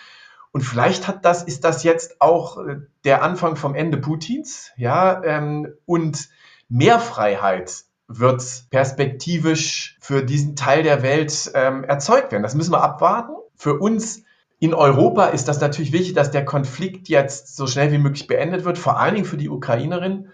Und 0.52 0.62
vielleicht 0.62 1.08
hat 1.08 1.26
das, 1.26 1.44
ist 1.44 1.64
das 1.64 1.84
jetzt 1.84 2.20
auch 2.20 2.58
äh, 2.58 2.78
der 3.04 3.22
Anfang 3.22 3.56
vom 3.56 3.76
Ende 3.76 3.98
Putins, 3.98 4.72
ja, 4.78 5.24
ähm, 5.24 5.76
und 5.86 6.28
mehr 6.70 7.00
Freiheit 7.00 7.84
wird 8.08 8.44
perspektivisch 8.72 9.96
für 10.02 10.24
diesen 10.24 10.56
Teil 10.56 10.82
der 10.82 11.04
Welt 11.04 11.52
ähm, 11.54 11.84
erzeugt 11.84 12.32
werden. 12.32 12.42
Das 12.42 12.56
müssen 12.56 12.74
wir 12.74 12.82
abwarten. 12.82 13.34
Für 13.56 13.78
uns 13.78 14.24
in 14.60 14.74
Europa 14.74 15.28
ist 15.28 15.48
das 15.48 15.62
natürlich 15.62 15.94
wichtig, 15.94 16.14
dass 16.14 16.32
der 16.32 16.46
Konflikt 16.46 17.08
jetzt 17.08 17.56
so 17.56 17.66
schnell 17.66 17.92
wie 17.92 17.98
möglich 17.98 18.28
beendet 18.28 18.66
wird, 18.66 18.78
vor 18.78 19.00
allen 19.00 19.16
Dingen 19.16 19.26
für 19.26 19.38
die 19.38 19.50
Ukrainerin. 19.50 20.30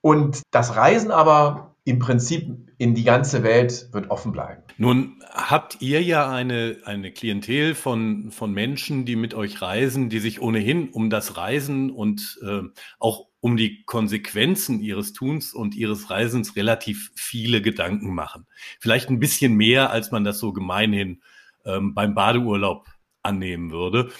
Und 0.00 0.42
das 0.50 0.74
Reisen 0.74 1.12
aber 1.12 1.76
im 1.84 2.00
Prinzip 2.00 2.48
in 2.78 2.94
die 2.94 3.04
ganze 3.04 3.44
Welt 3.44 3.88
wird 3.92 4.10
offen 4.10 4.32
bleiben. 4.32 4.62
Nun 4.76 5.20
habt 5.30 5.80
ihr 5.80 6.02
ja 6.02 6.28
eine, 6.28 6.76
eine 6.84 7.12
Klientel 7.12 7.76
von, 7.76 8.32
von 8.32 8.52
Menschen, 8.52 9.04
die 9.04 9.14
mit 9.14 9.34
euch 9.34 9.62
reisen, 9.62 10.08
die 10.08 10.18
sich 10.18 10.42
ohnehin 10.42 10.90
um 10.90 11.08
das 11.08 11.36
Reisen 11.36 11.90
und 11.90 12.40
äh, 12.42 12.62
auch 12.98 13.26
um 13.40 13.56
die 13.56 13.84
Konsequenzen 13.84 14.80
ihres 14.80 15.12
Tuns 15.12 15.54
und 15.54 15.74
ihres 15.74 16.10
Reisens 16.10 16.56
relativ 16.56 17.12
viele 17.14 17.62
Gedanken 17.62 18.14
machen. 18.14 18.46
Vielleicht 18.80 19.10
ein 19.10 19.20
bisschen 19.20 19.54
mehr, 19.54 19.90
als 19.90 20.10
man 20.10 20.24
das 20.24 20.38
so 20.38 20.52
gemeinhin 20.52 21.22
ähm, 21.64 21.94
beim 21.94 22.14
Badeurlaub 22.14 22.86
annehmen 23.22 23.70
würde. 23.70 24.10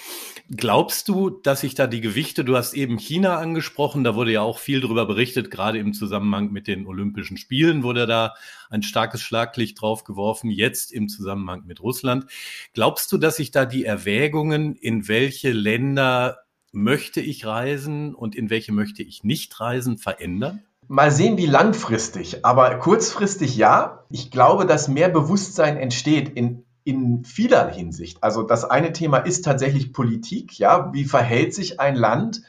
Glaubst 0.50 1.08
du, 1.08 1.30
dass 1.30 1.62
sich 1.62 1.74
da 1.74 1.86
die 1.86 2.00
Gewichte, 2.00 2.44
du 2.44 2.56
hast 2.56 2.74
eben 2.74 2.98
China 2.98 3.38
angesprochen, 3.38 4.04
da 4.04 4.14
wurde 4.14 4.32
ja 4.32 4.42
auch 4.42 4.58
viel 4.58 4.80
darüber 4.80 5.06
berichtet, 5.06 5.50
gerade 5.50 5.78
im 5.78 5.92
Zusammenhang 5.92 6.52
mit 6.52 6.66
den 6.66 6.86
Olympischen 6.86 7.36
Spielen 7.36 7.82
wurde 7.82 8.06
da 8.06 8.34
ein 8.70 8.82
starkes 8.82 9.22
Schlaglicht 9.22 9.80
drauf 9.80 10.04
geworfen, 10.04 10.50
jetzt 10.50 10.92
im 10.92 11.08
Zusammenhang 11.08 11.64
mit 11.66 11.80
Russland. 11.80 12.26
Glaubst 12.74 13.10
du, 13.12 13.18
dass 13.18 13.36
sich 13.36 13.50
da 13.50 13.64
die 13.64 13.84
Erwägungen, 13.84 14.74
in 14.74 15.08
welche 15.08 15.52
Länder 15.52 16.38
möchte 16.72 17.20
ich 17.20 17.44
reisen 17.46 18.14
und 18.14 18.34
in 18.34 18.50
welche 18.50 18.72
möchte 18.72 19.02
ich 19.02 19.24
nicht 19.24 19.60
reisen, 19.60 19.98
verändern? 19.98 20.62
Mal 20.88 21.10
sehen, 21.10 21.38
wie 21.38 21.46
langfristig, 21.46 22.44
aber 22.44 22.78
kurzfristig 22.78 23.56
ja. 23.56 24.04
Ich 24.10 24.30
glaube, 24.30 24.66
dass 24.66 24.88
mehr 24.88 25.08
Bewusstsein 25.08 25.76
entsteht 25.76 26.28
in 26.28 26.64
in 26.84 27.24
vieler 27.24 27.68
Hinsicht. 27.68 28.22
Also 28.22 28.42
das 28.42 28.64
eine 28.64 28.92
Thema 28.92 29.18
ist 29.18 29.44
tatsächlich 29.44 29.92
Politik. 29.92 30.58
Ja, 30.58 30.92
wie 30.92 31.04
verhält 31.04 31.54
sich 31.54 31.80
ein 31.80 31.96
Land? 31.96 32.42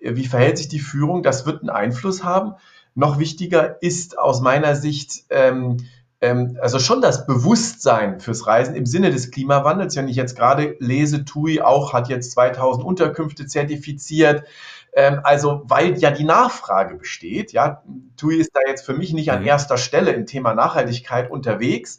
Wie 0.00 0.26
verhält 0.26 0.58
sich 0.58 0.68
die 0.68 0.78
Führung? 0.78 1.22
Das 1.22 1.46
wird 1.46 1.60
einen 1.60 1.70
Einfluss 1.70 2.24
haben. 2.24 2.54
Noch 2.94 3.18
wichtiger 3.18 3.82
ist 3.82 4.18
aus 4.18 4.40
meiner 4.40 4.74
Sicht 4.74 5.24
ähm, 5.30 5.78
ähm, 6.20 6.56
also 6.60 6.78
schon 6.78 7.00
das 7.00 7.26
Bewusstsein 7.26 8.20
fürs 8.20 8.46
Reisen 8.46 8.74
im 8.74 8.86
Sinne 8.86 9.10
des 9.10 9.30
Klimawandels. 9.30 9.96
Wenn 9.96 10.08
ich 10.08 10.16
jetzt 10.16 10.36
gerade 10.36 10.76
lese, 10.78 11.24
TUI 11.24 11.60
auch 11.60 11.92
hat 11.92 12.08
jetzt 12.08 12.32
2000 12.32 12.84
Unterkünfte 12.84 13.46
zertifiziert. 13.46 14.44
Ähm, 14.94 15.20
also 15.24 15.62
weil 15.64 15.98
ja 15.98 16.10
die 16.10 16.24
Nachfrage 16.24 16.96
besteht. 16.96 17.52
Ja, 17.52 17.82
TUI 18.16 18.36
ist 18.36 18.50
da 18.54 18.60
jetzt 18.66 18.86
für 18.86 18.94
mich 18.94 19.12
nicht 19.12 19.30
an 19.30 19.40
mhm. 19.40 19.46
erster 19.46 19.76
Stelle 19.76 20.12
im 20.12 20.26
Thema 20.26 20.54
Nachhaltigkeit 20.54 21.30
unterwegs. 21.30 21.98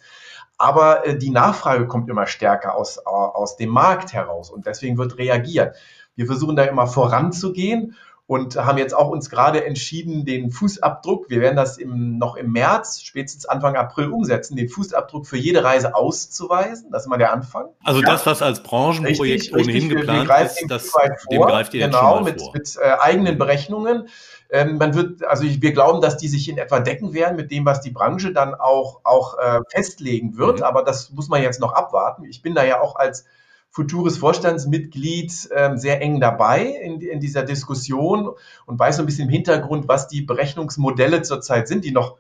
Aber 0.58 1.06
äh, 1.06 1.18
die 1.18 1.30
Nachfrage 1.30 1.88
kommt 1.88 2.10
immer 2.10 2.28
stärker 2.28 2.76
aus, 2.76 2.98
aus 3.00 3.58
dem 3.58 3.70
Markt 3.70 4.14
heraus 4.14 4.50
und 4.50 4.66
deswegen 4.66 4.98
wird 4.98 5.18
reagiert. 5.18 5.76
Wir 6.16 6.26
versuchen 6.26 6.56
da 6.56 6.64
immer 6.64 6.88
voranzugehen 6.88 7.96
und 8.28 8.58
haben 8.58 8.78
jetzt 8.78 8.94
auch 8.94 9.08
uns 9.08 9.30
gerade 9.30 9.66
entschieden, 9.66 10.26
den 10.26 10.52
Fußabdruck, 10.52 11.30
wir 11.30 11.40
werden 11.40 11.56
das 11.56 11.78
im, 11.78 12.18
noch 12.18 12.36
im 12.36 12.52
März, 12.52 13.02
spätestens 13.02 13.46
Anfang 13.46 13.78
April 13.78 14.10
umsetzen, 14.10 14.58
den 14.58 14.68
Fußabdruck 14.68 15.26
für 15.26 15.38
jede 15.38 15.64
Reise 15.64 15.96
auszuweisen. 15.96 16.92
Das 16.92 17.04
ist 17.04 17.08
mal 17.08 17.18
der 17.18 17.32
Anfang. 17.32 17.68
Also 17.86 18.02
ja. 18.02 18.08
das, 18.08 18.26
was 18.26 18.42
als 18.42 18.62
Branchenprojekt 18.64 19.44
richtig, 19.44 19.54
ohnehin 19.54 19.92
richtig, 19.92 20.00
geplant 20.00 20.30
ist, 20.46 20.66
das, 20.68 20.92
dem 21.32 21.42
greift 21.42 21.74
ihr 21.74 21.86
genau, 21.86 21.98
jetzt 21.98 22.02
schon 22.02 22.24
mal 22.24 22.32
mit, 22.32 22.42
vor. 22.42 22.54
mit 22.54 22.78
äh, 22.82 23.00
eigenen 23.00 23.38
Berechnungen. 23.38 24.10
Ähm, 24.50 24.78
man 24.78 24.94
wird, 24.94 25.24
also 25.26 25.44
wir 25.44 25.74
glauben, 25.74 26.02
dass 26.02 26.18
die 26.18 26.28
sich 26.28 26.48
in 26.48 26.58
etwa 26.58 26.80
decken 26.80 27.14
werden 27.14 27.36
mit 27.36 27.52
dem, 27.52 27.66
was 27.66 27.82
die 27.82 27.92
Branche 27.92 28.32
dann 28.32 28.56
auch, 28.56 29.02
auch 29.04 29.38
äh, 29.38 29.60
festlegen 29.70 30.38
wird. 30.38 30.60
Mhm. 30.60 30.64
Aber 30.64 30.84
das 30.84 31.12
muss 31.12 31.28
man 31.28 31.42
jetzt 31.42 31.60
noch 31.60 31.74
abwarten. 31.74 32.24
Ich 32.24 32.42
bin 32.42 32.56
da 32.56 32.64
ja 32.64 32.82
auch 32.82 32.96
als 32.96 33.26
Futures 33.70 34.18
Vorstandsmitglied 34.18 35.52
äh, 35.52 35.76
sehr 35.76 36.02
eng 36.02 36.20
dabei 36.20 36.66
in, 36.66 37.02
in 37.02 37.20
dieser 37.20 37.44
Diskussion 37.44 38.32
und 38.66 38.80
weiß 38.80 38.96
so 38.98 39.04
ein 39.04 39.06
bisschen 39.06 39.26
im 39.26 39.34
Hintergrund, 39.34 39.88
was 39.88 40.08
die 40.08 40.22
Berechnungsmodelle 40.22 41.22
zurzeit 41.22 41.68
sind, 41.68 41.84
die 41.86 41.92
noch 41.92 42.18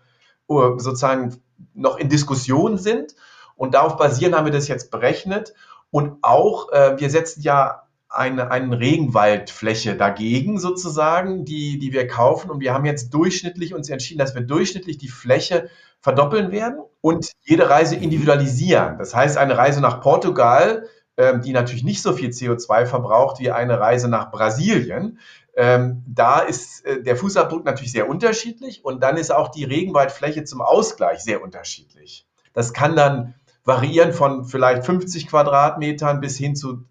uh, 0.50 0.78
sozusagen 0.78 1.42
noch 1.74 1.98
in 1.98 2.10
Diskussion 2.10 2.78
sind. 2.78 3.16
Und 3.56 3.74
darauf 3.74 3.98
basieren 3.98 4.36
haben 4.36 4.46
wir 4.46 4.52
das 4.52 4.68
jetzt 4.68 4.92
berechnet. 4.92 5.54
Und 5.90 6.18
auch, 6.22 6.72
äh, 6.72 7.00
wir 7.00 7.10
setzen 7.10 7.42
ja 7.42 7.87
eine, 8.10 8.52
eine 8.52 8.80
Regenwaldfläche 8.80 9.96
dagegen 9.96 10.60
sozusagen, 10.60 11.46
die, 11.46 11.78
die 11.78 11.92
wir 11.94 12.08
kaufen. 12.08 12.50
Und 12.50 12.60
wir 12.62 12.74
haben 12.74 12.86
jetzt 12.86 13.14
durchschnittlich 13.14 13.74
uns 13.74 13.90
entschieden, 13.90 14.20
dass 14.20 14.36
wir 14.36 14.42
durchschnittlich 14.42 14.98
die 14.98 15.10
Fläche 15.10 15.70
verdoppeln 16.00 16.52
werden 16.52 16.80
und 17.02 17.32
jede 17.44 17.70
Reise 17.70 17.96
individualisieren. 17.96 18.98
Das 18.98 19.14
heißt, 19.14 19.38
eine 19.38 19.58
Reise 19.58 19.82
nach 19.82 20.02
Portugal, 20.02 20.88
ähm, 21.18 21.42
die 21.42 21.52
natürlich 21.52 21.84
nicht 21.84 22.02
so 22.02 22.14
viel 22.14 22.30
CO2 22.30 22.86
verbraucht 22.86 23.40
wie 23.40 23.52
eine 23.52 23.80
Reise 23.80 24.08
nach 24.08 24.32
Brasilien, 24.32 25.20
ähm, 25.56 26.04
da 26.08 26.40
ist 26.40 26.86
äh, 26.86 27.02
der 27.02 27.18
Fußabdruck 27.18 27.66
natürlich 27.66 27.92
sehr 27.92 28.08
unterschiedlich 28.08 28.86
und 28.86 29.02
dann 29.02 29.18
ist 29.18 29.34
auch 29.34 29.50
die 29.50 29.64
Regenwaldfläche 29.64 30.44
zum 30.44 30.62
Ausgleich 30.62 31.20
sehr 31.24 31.42
unterschiedlich. 31.42 32.28
Das 32.54 32.74
kann 32.74 32.96
dann 32.96 33.34
variieren 33.64 34.14
von 34.14 34.46
vielleicht 34.46 34.86
50 34.86 35.28
Quadratmetern 35.28 36.22
bis 36.22 36.38
hin 36.38 36.56
zu 36.56 36.86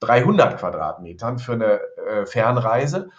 300 0.00 0.58
Quadratmetern 0.58 1.38
für 1.38 1.52
eine 1.52 1.80
äh, 1.80 2.26
Fernreise. 2.26 3.10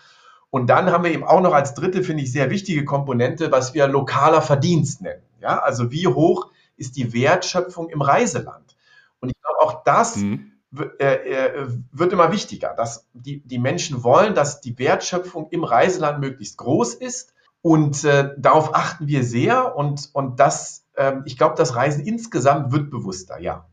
Und 0.49 0.67
dann 0.67 0.91
haben 0.91 1.05
wir 1.05 1.11
eben 1.11 1.23
auch 1.23 1.41
noch 1.41 1.53
als 1.53 1.73
dritte, 1.73 2.03
finde 2.03 2.23
ich, 2.23 2.31
sehr 2.31 2.49
wichtige 2.49 2.83
Komponente, 2.83 3.51
was 3.51 3.73
wir 3.73 3.87
lokaler 3.87 4.41
Verdienst 4.41 5.01
nennen. 5.01 5.23
Ja, 5.39 5.59
also 5.59 5.91
wie 5.91 6.07
hoch 6.07 6.51
ist 6.75 6.97
die 6.97 7.13
Wertschöpfung 7.13 7.89
im 7.89 8.01
Reiseland? 8.01 8.75
Und 9.21 9.29
ich 9.29 9.41
glaube, 9.41 9.61
auch 9.61 9.83
das 9.83 10.17
mhm. 10.17 10.51
äh, 10.99 11.05
äh, 11.05 11.67
wird 11.91 12.11
immer 12.11 12.31
wichtiger, 12.31 12.73
dass 12.75 13.07
die, 13.13 13.39
die 13.39 13.59
Menschen 13.59 14.03
wollen, 14.03 14.35
dass 14.35 14.59
die 14.59 14.77
Wertschöpfung 14.77 15.49
im 15.51 15.63
Reiseland 15.63 16.19
möglichst 16.19 16.57
groß 16.57 16.95
ist. 16.95 17.33
Und 17.61 18.03
äh, 18.03 18.31
darauf 18.37 18.75
achten 18.75 19.07
wir 19.07 19.23
sehr. 19.23 19.77
Und, 19.77 20.09
und 20.13 20.39
das, 20.39 20.85
äh, 20.95 21.13
ich 21.25 21.37
glaube, 21.37 21.55
das 21.55 21.75
Reisen 21.75 22.03
insgesamt 22.03 22.73
wird 22.73 22.89
bewusster, 22.91 23.39
ja. 23.39 23.69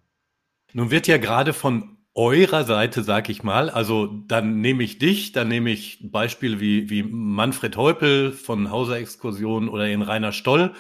Nun 0.75 0.91
wird 0.91 1.07
ja 1.07 1.17
gerade 1.17 1.55
von 1.55 1.98
eurer 2.15 2.65
Seite, 2.65 3.03
sag 3.03 3.29
ich 3.29 3.43
mal. 3.43 3.71
Also 3.71 4.07
dann 4.07 4.61
nehme 4.61 4.83
ich 4.83 4.99
dich, 4.99 5.33
dann 5.33 5.49
nehme 5.49 5.71
ich 5.71 5.99
Beispiele 6.03 6.61
wie, 6.61 6.91
wie 6.91 7.03
Manfred 7.03 7.77
Heupel 7.77 8.33
von 8.33 8.71
Hauser 8.71 8.99
Exkursion 8.99 9.69
oder 9.69 9.89
in 9.89 10.03
Rainer 10.03 10.33
Stoll. 10.33 10.73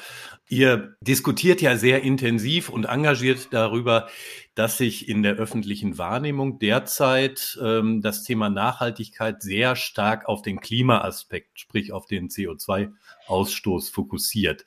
Ihr 0.50 0.96
diskutiert 1.02 1.60
ja 1.60 1.76
sehr 1.76 2.02
intensiv 2.02 2.70
und 2.70 2.86
engagiert 2.86 3.48
darüber, 3.52 4.08
dass 4.54 4.78
sich 4.78 5.06
in 5.06 5.22
der 5.22 5.34
öffentlichen 5.34 5.98
Wahrnehmung 5.98 6.58
derzeit 6.58 7.58
ähm, 7.62 8.00
das 8.00 8.24
Thema 8.24 8.48
Nachhaltigkeit 8.48 9.42
sehr 9.42 9.76
stark 9.76 10.26
auf 10.26 10.40
den 10.40 10.60
Klimaaspekt, 10.60 11.60
sprich 11.60 11.92
auf 11.92 12.06
den 12.06 12.30
CO2-Ausstoß 12.30 13.92
fokussiert. 13.92 14.64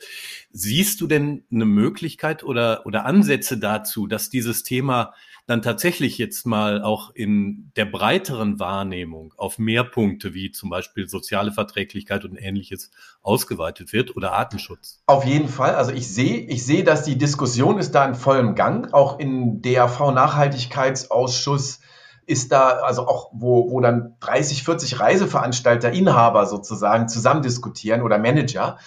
Siehst 0.51 1.01
du 1.01 1.07
denn 1.07 1.45
eine 1.51 1.65
Möglichkeit 1.65 2.43
oder, 2.43 2.85
oder 2.85 3.05
Ansätze 3.05 3.57
dazu, 3.57 4.05
dass 4.05 4.29
dieses 4.29 4.61
Thema 4.61 5.13
dann 5.47 5.61
tatsächlich 5.61 6.17
jetzt 6.17 6.45
mal 6.45 6.81
auch 6.81 7.11
in 7.13 7.71
der 7.75 7.85
breiteren 7.85 8.59
Wahrnehmung 8.59 9.33
auf 9.37 9.57
mehr 9.57 9.83
Punkte 9.83 10.33
wie 10.33 10.51
zum 10.51 10.69
Beispiel 10.69 11.07
soziale 11.07 11.51
Verträglichkeit 11.51 12.23
und 12.25 12.37
ähnliches 12.37 12.91
ausgeweitet 13.21 13.91
wird 13.93 14.15
oder 14.15 14.33
Artenschutz? 14.33 15.01
Auf 15.07 15.25
jeden 15.25 15.49
Fall. 15.49 15.75
Also 15.75 15.91
ich 15.91 16.07
sehe, 16.07 16.37
ich 16.37 16.65
sehe, 16.65 16.83
dass 16.83 17.03
die 17.03 17.17
Diskussion 17.17 17.77
ist 17.77 17.91
da 17.91 18.05
in 18.05 18.15
vollem 18.15 18.55
Gang. 18.55 18.93
Auch 18.93 19.19
in 19.19 19.61
DAV 19.61 20.11
Nachhaltigkeitsausschuss 20.11 21.79
ist 22.25 22.51
da, 22.51 22.69
also 22.69 23.07
auch, 23.07 23.31
wo, 23.33 23.71
wo 23.71 23.81
dann 23.81 24.15
30, 24.21 24.63
40 24.63 24.99
Reiseveranstalter, 24.99 25.91
Inhaber 25.91 26.45
sozusagen 26.45 27.07
zusammen 27.07 27.41
diskutieren 27.41 28.03
oder 28.03 28.17
Manager. 28.19 28.77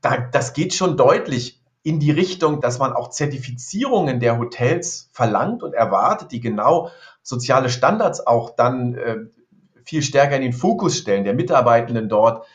Da, 0.00 0.18
das 0.18 0.52
geht 0.52 0.74
schon 0.74 0.96
deutlich 0.96 1.57
in 1.82 2.00
die 2.00 2.10
Richtung, 2.10 2.60
dass 2.60 2.78
man 2.78 2.92
auch 2.92 3.10
Zertifizierungen 3.10 4.20
der 4.20 4.38
Hotels 4.38 5.08
verlangt 5.12 5.62
und 5.62 5.74
erwartet, 5.74 6.32
die 6.32 6.40
genau 6.40 6.90
soziale 7.22 7.68
Standards 7.68 8.26
auch 8.26 8.50
dann 8.50 8.94
äh, 8.94 9.16
viel 9.84 10.02
stärker 10.02 10.36
in 10.36 10.42
den 10.42 10.52
Fokus 10.52 10.98
stellen, 10.98 11.24
der 11.24 11.34
Mitarbeitenden 11.34 12.08
dort. 12.08 12.46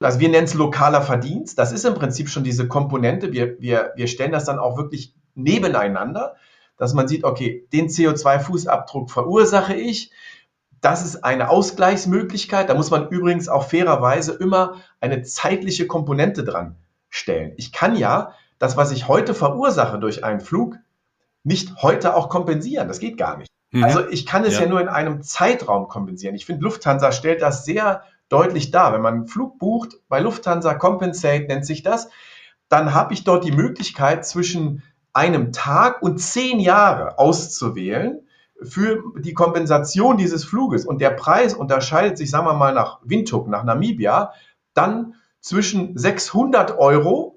Also 0.00 0.20
wir 0.20 0.28
nennen 0.28 0.44
es 0.44 0.54
lokaler 0.54 1.00
Verdienst. 1.00 1.58
Das 1.58 1.72
ist 1.72 1.84
im 1.84 1.94
Prinzip 1.94 2.28
schon 2.28 2.44
diese 2.44 2.68
Komponente. 2.68 3.32
Wir, 3.32 3.60
wir, 3.60 3.92
wir 3.96 4.08
stellen 4.08 4.32
das 4.32 4.44
dann 4.44 4.58
auch 4.58 4.76
wirklich 4.76 5.14
nebeneinander, 5.34 6.34
dass 6.76 6.92
man 6.92 7.08
sieht, 7.08 7.24
okay, 7.24 7.66
den 7.72 7.88
CO2-Fußabdruck 7.88 9.10
verursache 9.10 9.74
ich. 9.74 10.10
Das 10.80 11.04
ist 11.04 11.22
eine 11.22 11.48
Ausgleichsmöglichkeit. 11.48 12.68
Da 12.68 12.74
muss 12.74 12.90
man 12.90 13.08
übrigens 13.08 13.48
auch 13.48 13.68
fairerweise 13.68 14.32
immer 14.32 14.80
eine 15.00 15.22
zeitliche 15.22 15.86
Komponente 15.86 16.42
dran 16.42 16.76
stellen. 17.08 17.52
Ich 17.56 17.72
kann 17.72 17.94
ja 17.94 18.34
das, 18.62 18.76
was 18.76 18.92
ich 18.92 19.08
heute 19.08 19.34
verursache 19.34 19.98
durch 19.98 20.22
einen 20.22 20.38
Flug, 20.38 20.76
nicht 21.42 21.82
heute 21.82 22.14
auch 22.14 22.28
kompensieren. 22.28 22.86
Das 22.86 23.00
geht 23.00 23.18
gar 23.18 23.36
nicht. 23.36 23.50
Mhm. 23.72 23.82
Also 23.82 24.08
ich 24.08 24.24
kann 24.24 24.44
es 24.44 24.54
ja. 24.54 24.60
ja. 24.60 24.68
nur 24.68 24.80
in 24.80 24.86
einem 24.86 25.20
Zeitraum 25.24 25.88
kompensieren. 25.88 26.36
Ich 26.36 26.46
finde, 26.46 26.62
Lufthansa 26.62 27.10
stellt 27.10 27.42
das 27.42 27.64
sehr 27.64 28.04
deutlich 28.28 28.70
dar. 28.70 28.92
Wenn 28.92 29.00
man 29.00 29.14
einen 29.14 29.26
Flug 29.26 29.58
bucht, 29.58 29.96
bei 30.08 30.20
Lufthansa 30.20 30.74
Compensate 30.74 31.46
nennt 31.48 31.66
sich 31.66 31.82
das, 31.82 32.08
dann 32.68 32.94
habe 32.94 33.14
ich 33.14 33.24
dort 33.24 33.44
die 33.44 33.50
Möglichkeit, 33.50 34.24
zwischen 34.24 34.84
einem 35.12 35.50
Tag 35.50 36.00
und 36.00 36.18
zehn 36.18 36.60
Jahre 36.60 37.18
auszuwählen 37.18 38.20
für 38.62 39.02
die 39.18 39.34
Kompensation 39.34 40.18
dieses 40.18 40.44
Fluges. 40.44 40.86
Und 40.86 41.00
der 41.00 41.10
Preis 41.10 41.54
unterscheidet 41.54 42.16
sich, 42.16 42.30
sagen 42.30 42.46
wir 42.46 42.54
mal, 42.54 42.74
nach 42.74 43.00
Windhoek, 43.02 43.48
nach 43.48 43.64
Namibia, 43.64 44.34
dann 44.72 45.14
zwischen 45.40 45.98
600 45.98 46.78
Euro 46.78 47.31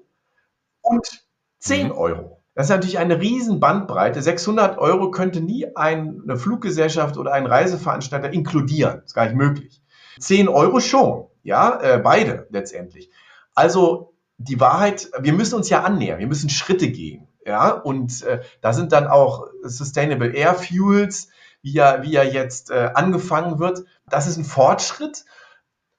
und 0.86 1.26
10 1.58 1.88
mhm. 1.88 1.92
Euro. 1.92 2.42
Das 2.54 2.66
ist 2.66 2.70
natürlich 2.70 2.98
eine 2.98 3.20
riesen 3.20 3.60
Bandbreite. 3.60 4.22
600 4.22 4.78
Euro 4.78 5.10
könnte 5.10 5.42
nie 5.42 5.76
eine 5.76 6.38
Fluggesellschaft 6.38 7.18
oder 7.18 7.32
ein 7.32 7.44
Reiseveranstalter 7.44 8.32
inkludieren. 8.32 9.00
Das 9.02 9.06
ist 9.06 9.14
gar 9.14 9.26
nicht 9.26 9.36
möglich. 9.36 9.82
10 10.20 10.48
Euro 10.48 10.80
schon. 10.80 11.26
Ja, 11.42 11.78
äh, 11.80 11.98
beide 11.98 12.46
letztendlich. 12.50 13.10
Also 13.54 14.14
die 14.38 14.58
Wahrheit, 14.58 15.10
wir 15.20 15.34
müssen 15.34 15.56
uns 15.56 15.68
ja 15.68 15.82
annähern. 15.82 16.18
Wir 16.18 16.26
müssen 16.26 16.48
Schritte 16.48 16.90
gehen. 16.90 17.28
Ja, 17.44 17.70
und 17.70 18.22
äh, 18.22 18.40
da 18.60 18.72
sind 18.72 18.92
dann 18.92 19.06
auch 19.06 19.46
Sustainable 19.62 20.32
Air 20.34 20.54
Fuels, 20.54 21.28
wie 21.62 21.72
ja, 21.72 22.02
wie 22.02 22.12
ja 22.12 22.24
jetzt 22.24 22.70
äh, 22.70 22.90
angefangen 22.94 23.58
wird. 23.58 23.84
Das 24.08 24.26
ist 24.26 24.36
ein 24.36 24.44
Fortschritt. 24.44 25.24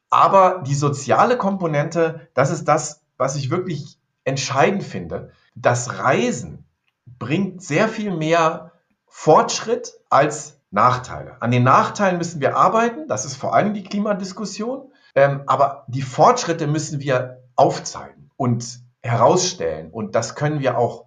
Aber 0.10 0.64
die 0.66 0.76
soziale 0.76 1.38
Komponente, 1.38 2.30
das 2.34 2.52
ist 2.52 2.66
das, 2.66 3.04
was 3.18 3.36
ich 3.36 3.50
wirklich 3.50 4.00
entscheidend 4.28 4.84
finde, 4.84 5.32
das 5.56 6.00
Reisen 6.00 6.66
bringt 7.18 7.64
sehr 7.64 7.88
viel 7.88 8.16
mehr 8.16 8.74
Fortschritt 9.08 9.94
als 10.10 10.60
Nachteile. 10.70 11.42
An 11.42 11.50
den 11.50 11.64
Nachteilen 11.64 12.18
müssen 12.18 12.42
wir 12.42 12.58
arbeiten, 12.58 13.08
das 13.08 13.24
ist 13.24 13.38
vor 13.38 13.56
allem 13.56 13.74
die 13.74 13.84
Klimadiskussion, 13.84 14.92
ähm, 15.16 15.44
aber 15.48 15.86
die 15.88 16.02
Fortschritte 16.02 16.68
müssen 16.68 17.00
wir 17.00 17.42
aufzeigen 17.56 18.30
und 18.36 18.82
herausstellen 19.02 19.92
und 19.92 20.14
das 20.14 20.36
können 20.36 20.60
wir 20.60 20.78
auch 20.78 21.06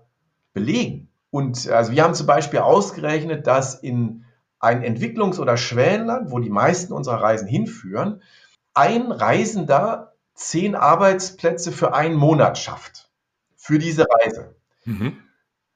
belegen. 0.54 1.10
Und 1.30 1.68
also 1.68 1.92
wir 1.92 2.02
haben 2.02 2.14
zum 2.14 2.26
Beispiel 2.26 2.60
ausgerechnet, 2.60 3.46
dass 3.46 3.74
in 3.74 4.24
ein 4.58 4.82
Entwicklungs- 4.82 5.38
oder 5.38 5.58
Schwellenland, 5.58 6.30
wo 6.30 6.38
die 6.38 6.50
meisten 6.50 6.94
unserer 6.94 7.22
Reisen 7.22 7.46
hinführen, 7.46 8.22
ein 8.72 9.12
Reisender 9.12 10.14
zehn 10.34 10.74
Arbeitsplätze 10.74 11.70
für 11.70 11.92
einen 11.92 12.16
Monat 12.16 12.56
schafft 12.56 13.09
für 13.60 13.78
diese 13.78 14.06
Reise. 14.10 14.56
Mhm. 14.84 15.18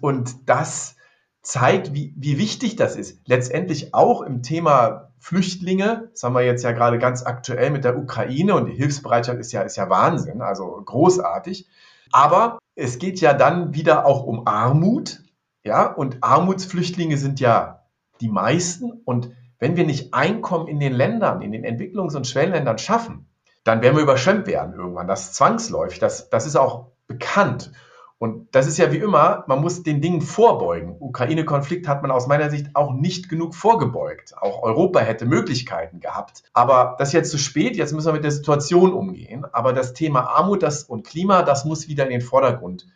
Und 0.01 0.49
das 0.49 0.97
zeigt, 1.43 1.93
wie, 1.93 2.15
wie 2.17 2.39
wichtig 2.39 2.77
das 2.77 2.97
ist. 2.97 3.21
Letztendlich 3.27 3.93
auch 3.93 4.23
im 4.23 4.43
Thema 4.43 5.13
Flüchtlinge, 5.19 6.09
das 6.11 6.23
haben 6.23 6.35
wir 6.35 6.45
jetzt 6.45 6.65
ja 6.65 6.73
gerade 6.73 6.99
ganz 6.99 7.25
aktuell 7.25 7.71
mit 7.71 7.85
der 7.85 7.99
Ukraine 7.99 8.55
und 8.55 8.67
die 8.67 8.75
Hilfsbereitschaft 8.75 9.39
ist 9.39 9.53
ja, 9.53 9.63
ist 9.63 9.77
ja 9.77 9.91
Wahnsinn, 9.91 10.41
also 10.41 10.83
großartig. 10.85 11.69
Aber 12.11 12.59
es 12.75 12.99
geht 12.99 13.21
ja 13.21 13.35
dann 13.35 13.75
wieder 13.75 14.07
auch 14.07 14.25
um 14.25 14.47
Armut, 14.47 15.23
ja, 15.63 15.87
und 15.87 16.19
Armutsflüchtlinge 16.23 17.19
sind 17.19 17.41
ja 17.41 17.87
die 18.21 18.29
meisten. 18.29 18.93
Und 19.05 19.31
wenn 19.59 19.77
wir 19.77 19.85
nicht 19.85 20.15
Einkommen 20.15 20.69
in 20.69 20.81
den 20.81 20.93
Ländern, 20.93 21.43
in 21.43 21.53
den 21.53 21.65
Entwicklungs- 21.65 22.17
und 22.17 22.27
Schwellenländern 22.27 22.79
schaffen, 22.79 23.27
dann 23.63 23.83
werden 23.83 23.97
wir 23.97 24.03
überschwemmt 24.03 24.47
werden 24.47 24.75
irgendwann. 24.75 25.07
Das 25.07 25.33
zwangsläufig. 25.33 25.99
Das, 25.99 26.29
das 26.31 26.47
ist 26.47 26.57
auch 26.57 26.94
bekannt. 27.15 27.73
Und 28.19 28.55
das 28.55 28.67
ist 28.67 28.79
ja 28.79 28.93
wie 28.93 28.99
immer, 28.99 29.45
man 29.49 29.61
muss 29.61 29.83
den 29.83 30.01
Dingen 30.01 30.23
vorbeugen. 30.23 30.97
Ukraine-Konflikt 30.99 31.89
hat 31.89 32.01
man 32.01 32.11
aus 32.11 32.27
meiner 32.27 32.49
Sicht 32.49 32.75
auch 32.75 32.93
nicht 32.95 33.29
genug 33.29 33.55
vorgebeugt. 33.55 34.35
Auch 34.41 34.63
Europa 34.63 35.01
hätte 35.01 35.27
Möglichkeiten 35.27 36.01
gehabt. 36.01 36.43
Aber 36.53 36.97
das 36.99 37.09
ist 37.09 37.13
jetzt 37.13 37.31
zu 37.31 37.39
spät, 37.39 37.77
jetzt 37.77 37.93
müssen 37.93 38.09
wir 38.09 38.15
mit 38.15 38.25
der 38.25 38.31
Situation 38.31 38.95
umgehen. 38.95 39.45
Aber 39.53 39.73
das 39.73 39.93
Thema 39.93 40.31
Armut 40.31 40.63
das, 40.63 40.85
und 40.85 41.07
Klima, 41.07 41.43
das 41.43 41.65
muss 41.65 41.89
wieder 41.89 42.05
in 42.05 42.11
den 42.11 42.21
Vordergrund 42.21 42.87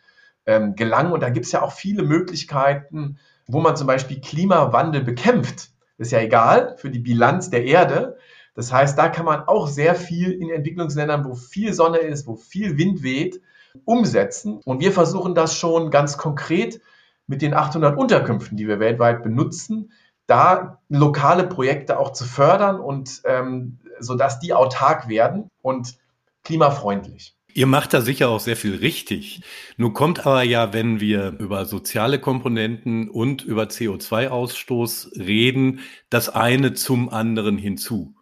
ähm, 0.46 0.76
gelangen. 0.76 1.12
Und 1.12 1.22
da 1.22 1.30
gibt 1.30 1.46
es 1.46 1.52
ja 1.52 1.62
auch 1.62 1.72
viele 1.72 2.04
Möglichkeiten, 2.04 3.18
wo 3.46 3.60
man 3.60 3.76
zum 3.76 3.86
Beispiel 3.86 4.20
Klimawandel 4.20 5.02
bekämpft. 5.02 5.70
Ist 5.98 6.12
ja 6.12 6.20
egal 6.20 6.76
für 6.78 6.90
die 6.90 7.00
Bilanz 7.00 7.50
der 7.50 7.64
Erde. 7.64 8.16
Das 8.54 8.72
heißt, 8.72 8.96
da 8.96 9.08
kann 9.08 9.24
man 9.24 9.42
auch 9.42 9.68
sehr 9.68 9.94
viel 9.94 10.32
in 10.32 10.48
Entwicklungsländern, 10.48 11.24
wo 11.24 11.34
viel 11.34 11.72
Sonne 11.74 11.98
ist, 11.98 12.26
wo 12.26 12.36
viel 12.36 12.78
Wind 12.78 13.02
weht, 13.02 13.40
umsetzen. 13.84 14.60
Und 14.64 14.80
wir 14.80 14.92
versuchen 14.92 15.34
das 15.34 15.56
schon 15.56 15.90
ganz 15.90 16.16
konkret 16.16 16.80
mit 17.26 17.42
den 17.42 17.54
800 17.54 17.96
Unterkünften, 17.96 18.56
die 18.56 18.66
wir 18.66 18.80
weltweit 18.80 19.22
benutzen, 19.22 19.92
da 20.26 20.80
lokale 20.88 21.44
Projekte 21.44 21.98
auch 21.98 22.12
zu 22.12 22.24
fördern 22.24 22.80
und 22.80 23.22
ähm, 23.24 23.78
sodass 24.00 24.40
die 24.40 24.52
autark 24.52 25.08
werden 25.08 25.50
und 25.62 25.96
klimafreundlich. 26.44 27.34
Ihr 27.54 27.66
macht 27.66 27.92
da 27.92 28.02
sicher 28.02 28.28
auch 28.28 28.40
sehr 28.40 28.56
viel 28.56 28.76
richtig. 28.76 29.42
Nun 29.76 29.94
kommt 29.94 30.26
aber 30.26 30.42
ja, 30.42 30.72
wenn 30.72 31.00
wir 31.00 31.34
über 31.38 31.64
soziale 31.64 32.20
Komponenten 32.20 33.08
und 33.08 33.42
über 33.42 33.64
CO2-Ausstoß 33.64 35.18
reden, 35.18 35.80
das 36.10 36.28
eine 36.28 36.74
zum 36.74 37.08
anderen 37.08 37.58
hinzu. 37.58 38.14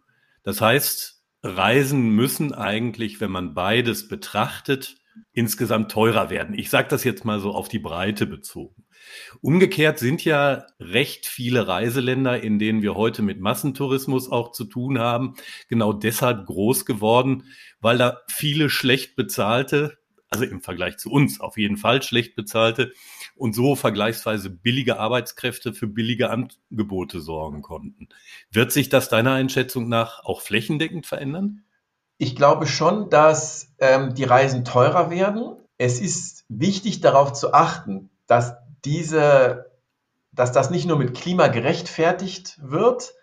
Das 0.43 0.61
heißt, 0.61 1.21
Reisen 1.43 2.09
müssen 2.09 2.53
eigentlich, 2.53 3.21
wenn 3.21 3.31
man 3.31 3.53
beides 3.53 4.07
betrachtet, 4.07 4.95
insgesamt 5.33 5.91
teurer 5.91 6.29
werden. 6.29 6.57
Ich 6.57 6.69
sage 6.69 6.87
das 6.89 7.03
jetzt 7.03 7.25
mal 7.25 7.39
so 7.39 7.51
auf 7.51 7.69
die 7.69 7.79
Breite 7.79 8.25
bezogen. 8.25 8.85
Umgekehrt 9.41 9.99
sind 9.99 10.23
ja 10.23 10.65
recht 10.79 11.25
viele 11.25 11.67
Reiseländer, 11.67 12.41
in 12.41 12.59
denen 12.59 12.81
wir 12.81 12.95
heute 12.95 13.21
mit 13.21 13.39
Massentourismus 13.39 14.31
auch 14.31 14.51
zu 14.51 14.65
tun 14.65 14.99
haben, 14.99 15.35
genau 15.69 15.93
deshalb 15.93 16.45
groß 16.45 16.85
geworden, 16.85 17.43
weil 17.79 17.97
da 17.97 18.21
viele 18.27 18.69
schlecht 18.69 19.15
bezahlte, 19.15 19.97
also 20.29 20.43
im 20.43 20.61
Vergleich 20.61 20.97
zu 20.97 21.09
uns 21.09 21.39
auf 21.39 21.57
jeden 21.57 21.77
Fall 21.77 22.01
schlecht 22.01 22.35
bezahlte 22.35 22.91
und 23.35 23.53
so 23.53 23.75
vergleichsweise 23.75 24.49
billige 24.49 24.99
Arbeitskräfte 24.99 25.73
für 25.73 25.87
billige 25.87 26.29
Angebote 26.29 27.21
sorgen 27.21 27.61
konnten. 27.61 28.09
Wird 28.51 28.71
sich 28.71 28.89
das 28.89 29.09
deiner 29.09 29.33
Einschätzung 29.33 29.87
nach 29.87 30.23
auch 30.25 30.41
flächendeckend 30.41 31.05
verändern? 31.05 31.63
Ich 32.17 32.35
glaube 32.35 32.65
schon, 32.65 33.09
dass 33.09 33.73
ähm, 33.79 34.13
die 34.15 34.23
Reisen 34.23 34.65
teurer 34.65 35.09
werden. 35.09 35.55
Es 35.77 36.01
ist 36.01 36.45
wichtig 36.49 37.01
darauf 37.01 37.33
zu 37.33 37.53
achten, 37.53 38.09
dass 38.25 38.55
diese, 38.83 39.71
dass 40.31 40.51
das 40.51 40.71
nicht 40.71 40.87
nur 40.87 40.97
mit 40.97 41.13
Klima 41.13 41.47
gerechtfertigt 41.47 42.59
wird 42.61 43.13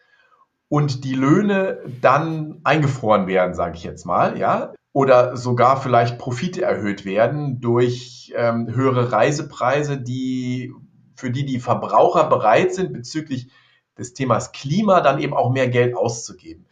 und 0.69 1.05
die 1.05 1.15
Löhne 1.15 1.79
dann 2.01 2.61
eingefroren 2.63 3.27
werden, 3.27 3.55
sage 3.55 3.77
ich 3.77 3.85
jetzt 3.85 4.07
mal, 4.07 4.39
ja, 4.39 4.73
oder 4.93 5.37
sogar 5.37 5.81
vielleicht 5.81 6.19
Profite 6.19 6.63
erhöht 6.63 7.05
werden 7.05 7.61
durch 7.61 8.33
ähm, 8.37 8.73
höhere 8.73 9.11
Reisepreise, 9.11 9.99
die 9.99 10.73
für 11.17 11.31
die 11.31 11.45
die 11.45 11.59
Verbraucher 11.59 12.29
bereit 12.29 12.75
sind, 12.75 12.93
bezüglich 12.93 13.51
des 13.99 14.15
Themas 14.15 14.53
Klima 14.53 15.01
dann 15.01 15.21
eben 15.21 15.35
auch 15.35 15.53
mehr 15.53 15.69
Geld 15.69 15.97
auszugeben. 15.97 16.67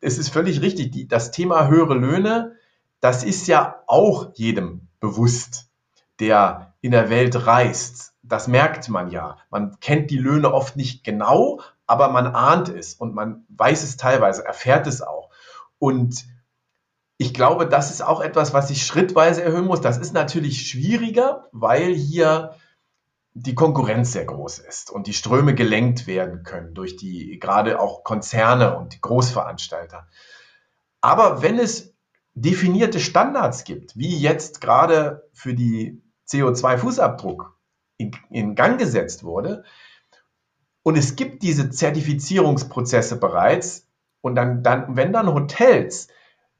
Es 0.00 0.18
ist 0.18 0.28
völlig 0.28 0.60
richtig, 0.60 0.92
die, 0.92 1.08
das 1.08 1.30
Thema 1.30 1.68
höhere 1.68 1.94
Löhne, 1.94 2.56
das 3.00 3.24
ist 3.24 3.46
ja 3.46 3.82
auch 3.86 4.30
jedem 4.34 4.88
bewusst, 5.00 5.68
der 6.20 6.74
in 6.80 6.92
der 6.92 7.10
Welt 7.10 7.46
reist. 7.46 8.14
Das 8.22 8.48
merkt 8.48 8.88
man 8.88 9.10
ja. 9.10 9.38
Man 9.50 9.78
kennt 9.80 10.10
die 10.10 10.18
Löhne 10.18 10.52
oft 10.52 10.76
nicht 10.76 11.04
genau, 11.04 11.60
aber 11.86 12.08
man 12.10 12.26
ahnt 12.26 12.68
es 12.68 12.94
und 12.94 13.14
man 13.14 13.44
weiß 13.48 13.82
es 13.82 13.96
teilweise, 13.96 14.44
erfährt 14.44 14.86
es 14.86 15.00
auch. 15.00 15.30
Und 15.78 16.26
ich 17.16 17.34
glaube, 17.34 17.66
das 17.66 17.90
ist 17.90 18.02
auch 18.02 18.20
etwas, 18.20 18.52
was 18.52 18.68
sich 18.68 18.86
schrittweise 18.86 19.42
erhöhen 19.42 19.64
muss. 19.64 19.80
Das 19.80 19.98
ist 19.98 20.12
natürlich 20.12 20.68
schwieriger, 20.68 21.48
weil 21.52 21.94
hier 21.94 22.54
die 23.34 23.54
Konkurrenz 23.54 24.12
sehr 24.12 24.24
groß 24.24 24.58
ist 24.58 24.90
und 24.90 25.06
die 25.06 25.14
Ströme 25.14 25.54
gelenkt 25.54 26.06
werden 26.06 26.42
können 26.42 26.74
durch 26.74 26.96
die 26.96 27.38
gerade 27.38 27.80
auch 27.80 28.02
Konzerne 28.02 28.76
und 28.76 28.94
die 28.94 29.00
Großveranstalter. 29.00 30.08
Aber 31.00 31.42
wenn 31.42 31.58
es 31.58 31.94
definierte 32.34 33.00
Standards 33.00 33.64
gibt, 33.64 33.96
wie 33.96 34.16
jetzt 34.16 34.60
gerade 34.60 35.28
für 35.32 35.54
die 35.54 36.02
CO2-Fußabdruck 36.28 37.52
in, 37.96 38.12
in 38.30 38.54
Gang 38.54 38.78
gesetzt 38.78 39.24
wurde, 39.24 39.64
und 40.82 40.96
es 40.96 41.16
gibt 41.16 41.42
diese 41.42 41.70
Zertifizierungsprozesse 41.70 43.16
bereits, 43.16 43.88
und 44.20 44.34
dann, 44.34 44.62
dann, 44.62 44.96
wenn 44.96 45.12
dann 45.12 45.32
Hotels 45.32 46.08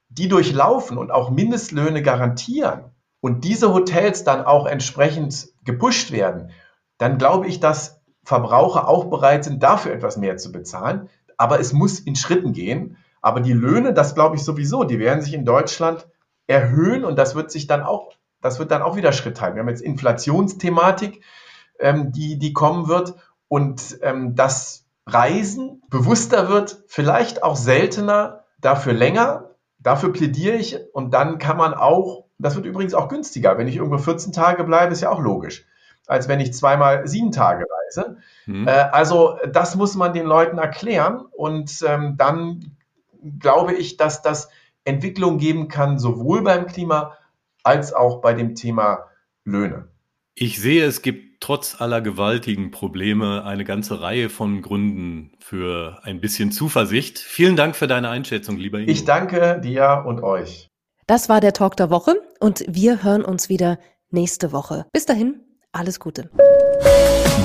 die 0.09 0.29
durchlaufen 0.29 0.97
und 0.97 1.11
auch 1.11 1.31
Mindestlöhne 1.31 2.03
garantieren 2.03 2.93
und 3.21 3.45
diese 3.45 3.73
Hotels 3.73 4.25
dann 4.25 4.45
auch 4.45 4.67
entsprechend 4.67 5.49
gepusht 5.69 6.13
werden, 6.13 6.51
dann 6.97 7.19
glaube 7.19 7.47
ich, 7.47 7.61
dass 7.61 8.01
Verbraucher 8.25 8.89
auch 8.89 9.05
bereit 9.05 9.45
sind, 9.45 9.63
dafür 9.63 9.93
etwas 9.93 10.17
mehr 10.17 10.39
zu 10.39 10.51
bezahlen. 10.51 11.11
Aber 11.37 11.61
es 11.61 11.75
muss 11.75 12.01
in 12.01 12.17
Schritten 12.17 12.53
gehen. 12.53 12.97
Aber 13.21 13.41
die 13.41 13.53
Löhne, 13.53 13.93
das 13.93 14.15
glaube 14.15 14.37
ich 14.37 14.45
sowieso, 14.45 14.85
die 14.85 14.99
werden 14.99 15.21
sich 15.21 15.35
in 15.35 15.45
Deutschland 15.45 16.09
erhöhen 16.47 17.05
und 17.05 17.19
das 17.19 17.35
wird 17.35 17.51
sich 17.51 17.67
dann 17.67 17.83
auch, 17.83 18.15
das 18.41 18.59
wird 18.59 18.71
dann 18.71 18.81
auch 18.81 18.97
wieder 18.97 19.13
Schritt 19.13 19.41
halten. 19.41 19.57
Wir 19.57 19.61
haben 19.61 19.69
jetzt 19.69 19.83
Inflationsthematik, 19.83 21.23
ähm, 21.79 22.13
die, 22.13 22.39
die 22.39 22.55
kommen 22.55 22.89
wird 22.89 23.15
und 23.49 23.99
ähm, 24.01 24.35
das 24.35 24.87
Reisen 25.07 25.83
bewusster 25.91 26.49
wird, 26.49 26.83
vielleicht 26.87 27.43
auch 27.43 27.57
seltener, 27.57 28.45
dafür 28.59 28.95
länger. 28.95 29.51
Dafür 29.79 30.13
plädiere 30.13 30.57
ich 30.57 30.79
und 30.95 31.13
dann 31.13 31.39
kann 31.39 31.57
man 31.57 31.75
auch, 31.75 32.25
das 32.39 32.57
wird 32.57 32.67
übrigens 32.67 32.95
auch 32.95 33.09
günstiger, 33.09 33.59
wenn 33.59 33.69
ich 33.69 33.77
irgendwo 33.77 33.99
14 33.99 34.33
Tage 34.33 34.65
bleibe, 34.65 34.93
ist 34.93 35.01
ja 35.01 35.11
auch 35.11 35.21
logisch 35.21 35.67
als 36.09 36.27
wenn 36.27 36.41
ich 36.41 36.53
zweimal 36.55 37.07
sieben 37.07 37.31
Tage 37.31 37.67
reise. 37.87 38.17
Mhm. 38.47 38.67
Äh, 38.67 38.71
also 38.71 39.39
das 39.53 39.77
muss 39.77 39.95
man 39.95 40.13
den 40.13 40.27
Leuten 40.27 40.59
erklären 40.59 41.21
und 41.37 41.85
ähm, 41.87 42.17
dann 42.17 42.77
glaube 43.39 43.75
ich, 43.75 43.97
dass 43.97 44.23
das 44.23 44.49
Entwicklung 44.85 45.39
geben 45.39 45.69
kann, 45.69 45.99
sowohl 45.99 46.43
beim 46.43 46.67
Klima 46.67 47.17
als 47.63 47.93
auch 47.93 48.21
bei 48.21 48.33
dem 48.33 48.55
Thema 48.55 49.07
Löhne. 49.45 49.89
Ich 50.35 50.61
sehe, 50.61 50.85
es 50.85 51.03
gibt 51.03 51.41
trotz 51.41 51.81
aller 51.81 52.01
gewaltigen 52.01 52.71
Probleme 52.71 53.45
eine 53.45 53.65
ganze 53.65 54.01
Reihe 54.01 54.29
von 54.29 54.63
Gründen 54.63 55.33
für 55.41 56.01
ein 56.03 56.21
bisschen 56.21 56.53
Zuversicht. 56.53 57.19
Vielen 57.19 57.57
Dank 57.57 57.77
für 57.77 57.87
deine 57.87 58.09
Einschätzung, 58.09 58.57
lieber 58.57 58.79
Ingo. 58.79 58.91
Ich 58.91 59.05
danke 59.05 59.61
dir 59.61 60.05
und 60.07 60.23
euch. 60.23 60.68
Das 61.09 61.31
war 61.31 61.41
der 61.41 61.55
Talk 61.55 61.75
der 61.79 61.89
Woche 61.89 62.21
und 62.39 62.67
wir 62.69 63.03
hören 63.03 63.25
uns 63.25 63.49
wieder 63.49 63.79
nächste 64.11 64.53
Woche. 64.53 64.85
Bis 64.93 65.07
dahin, 65.07 65.41
alles 65.73 66.01
Gute. 66.01 66.29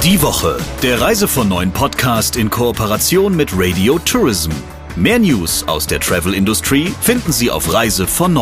Die 0.03 0.21
Woche, 0.21 0.57
der 0.81 0.99
Reise 0.99 1.29
von 1.29 1.47
neuen 1.47 1.71
Podcast 1.71 2.35
in 2.35 2.49
Kooperation 2.49 3.37
mit 3.37 3.51
Radio 3.53 3.97
Tourism. 3.99 4.51
Mehr 4.97 5.17
News 5.17 5.65
aus 5.65 5.87
der 5.87 6.01
Travel 6.01 6.33
Industry 6.33 6.93
finden 6.99 7.31
Sie 7.31 7.49
auf 7.49 7.71
reisevon 7.71 8.33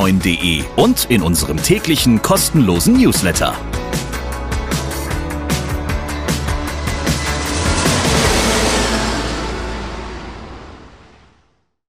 und 0.76 1.06
in 1.12 1.22
unserem 1.22 1.62
täglichen 1.62 2.24
kostenlosen 2.24 3.00
Newsletter. 3.00 3.56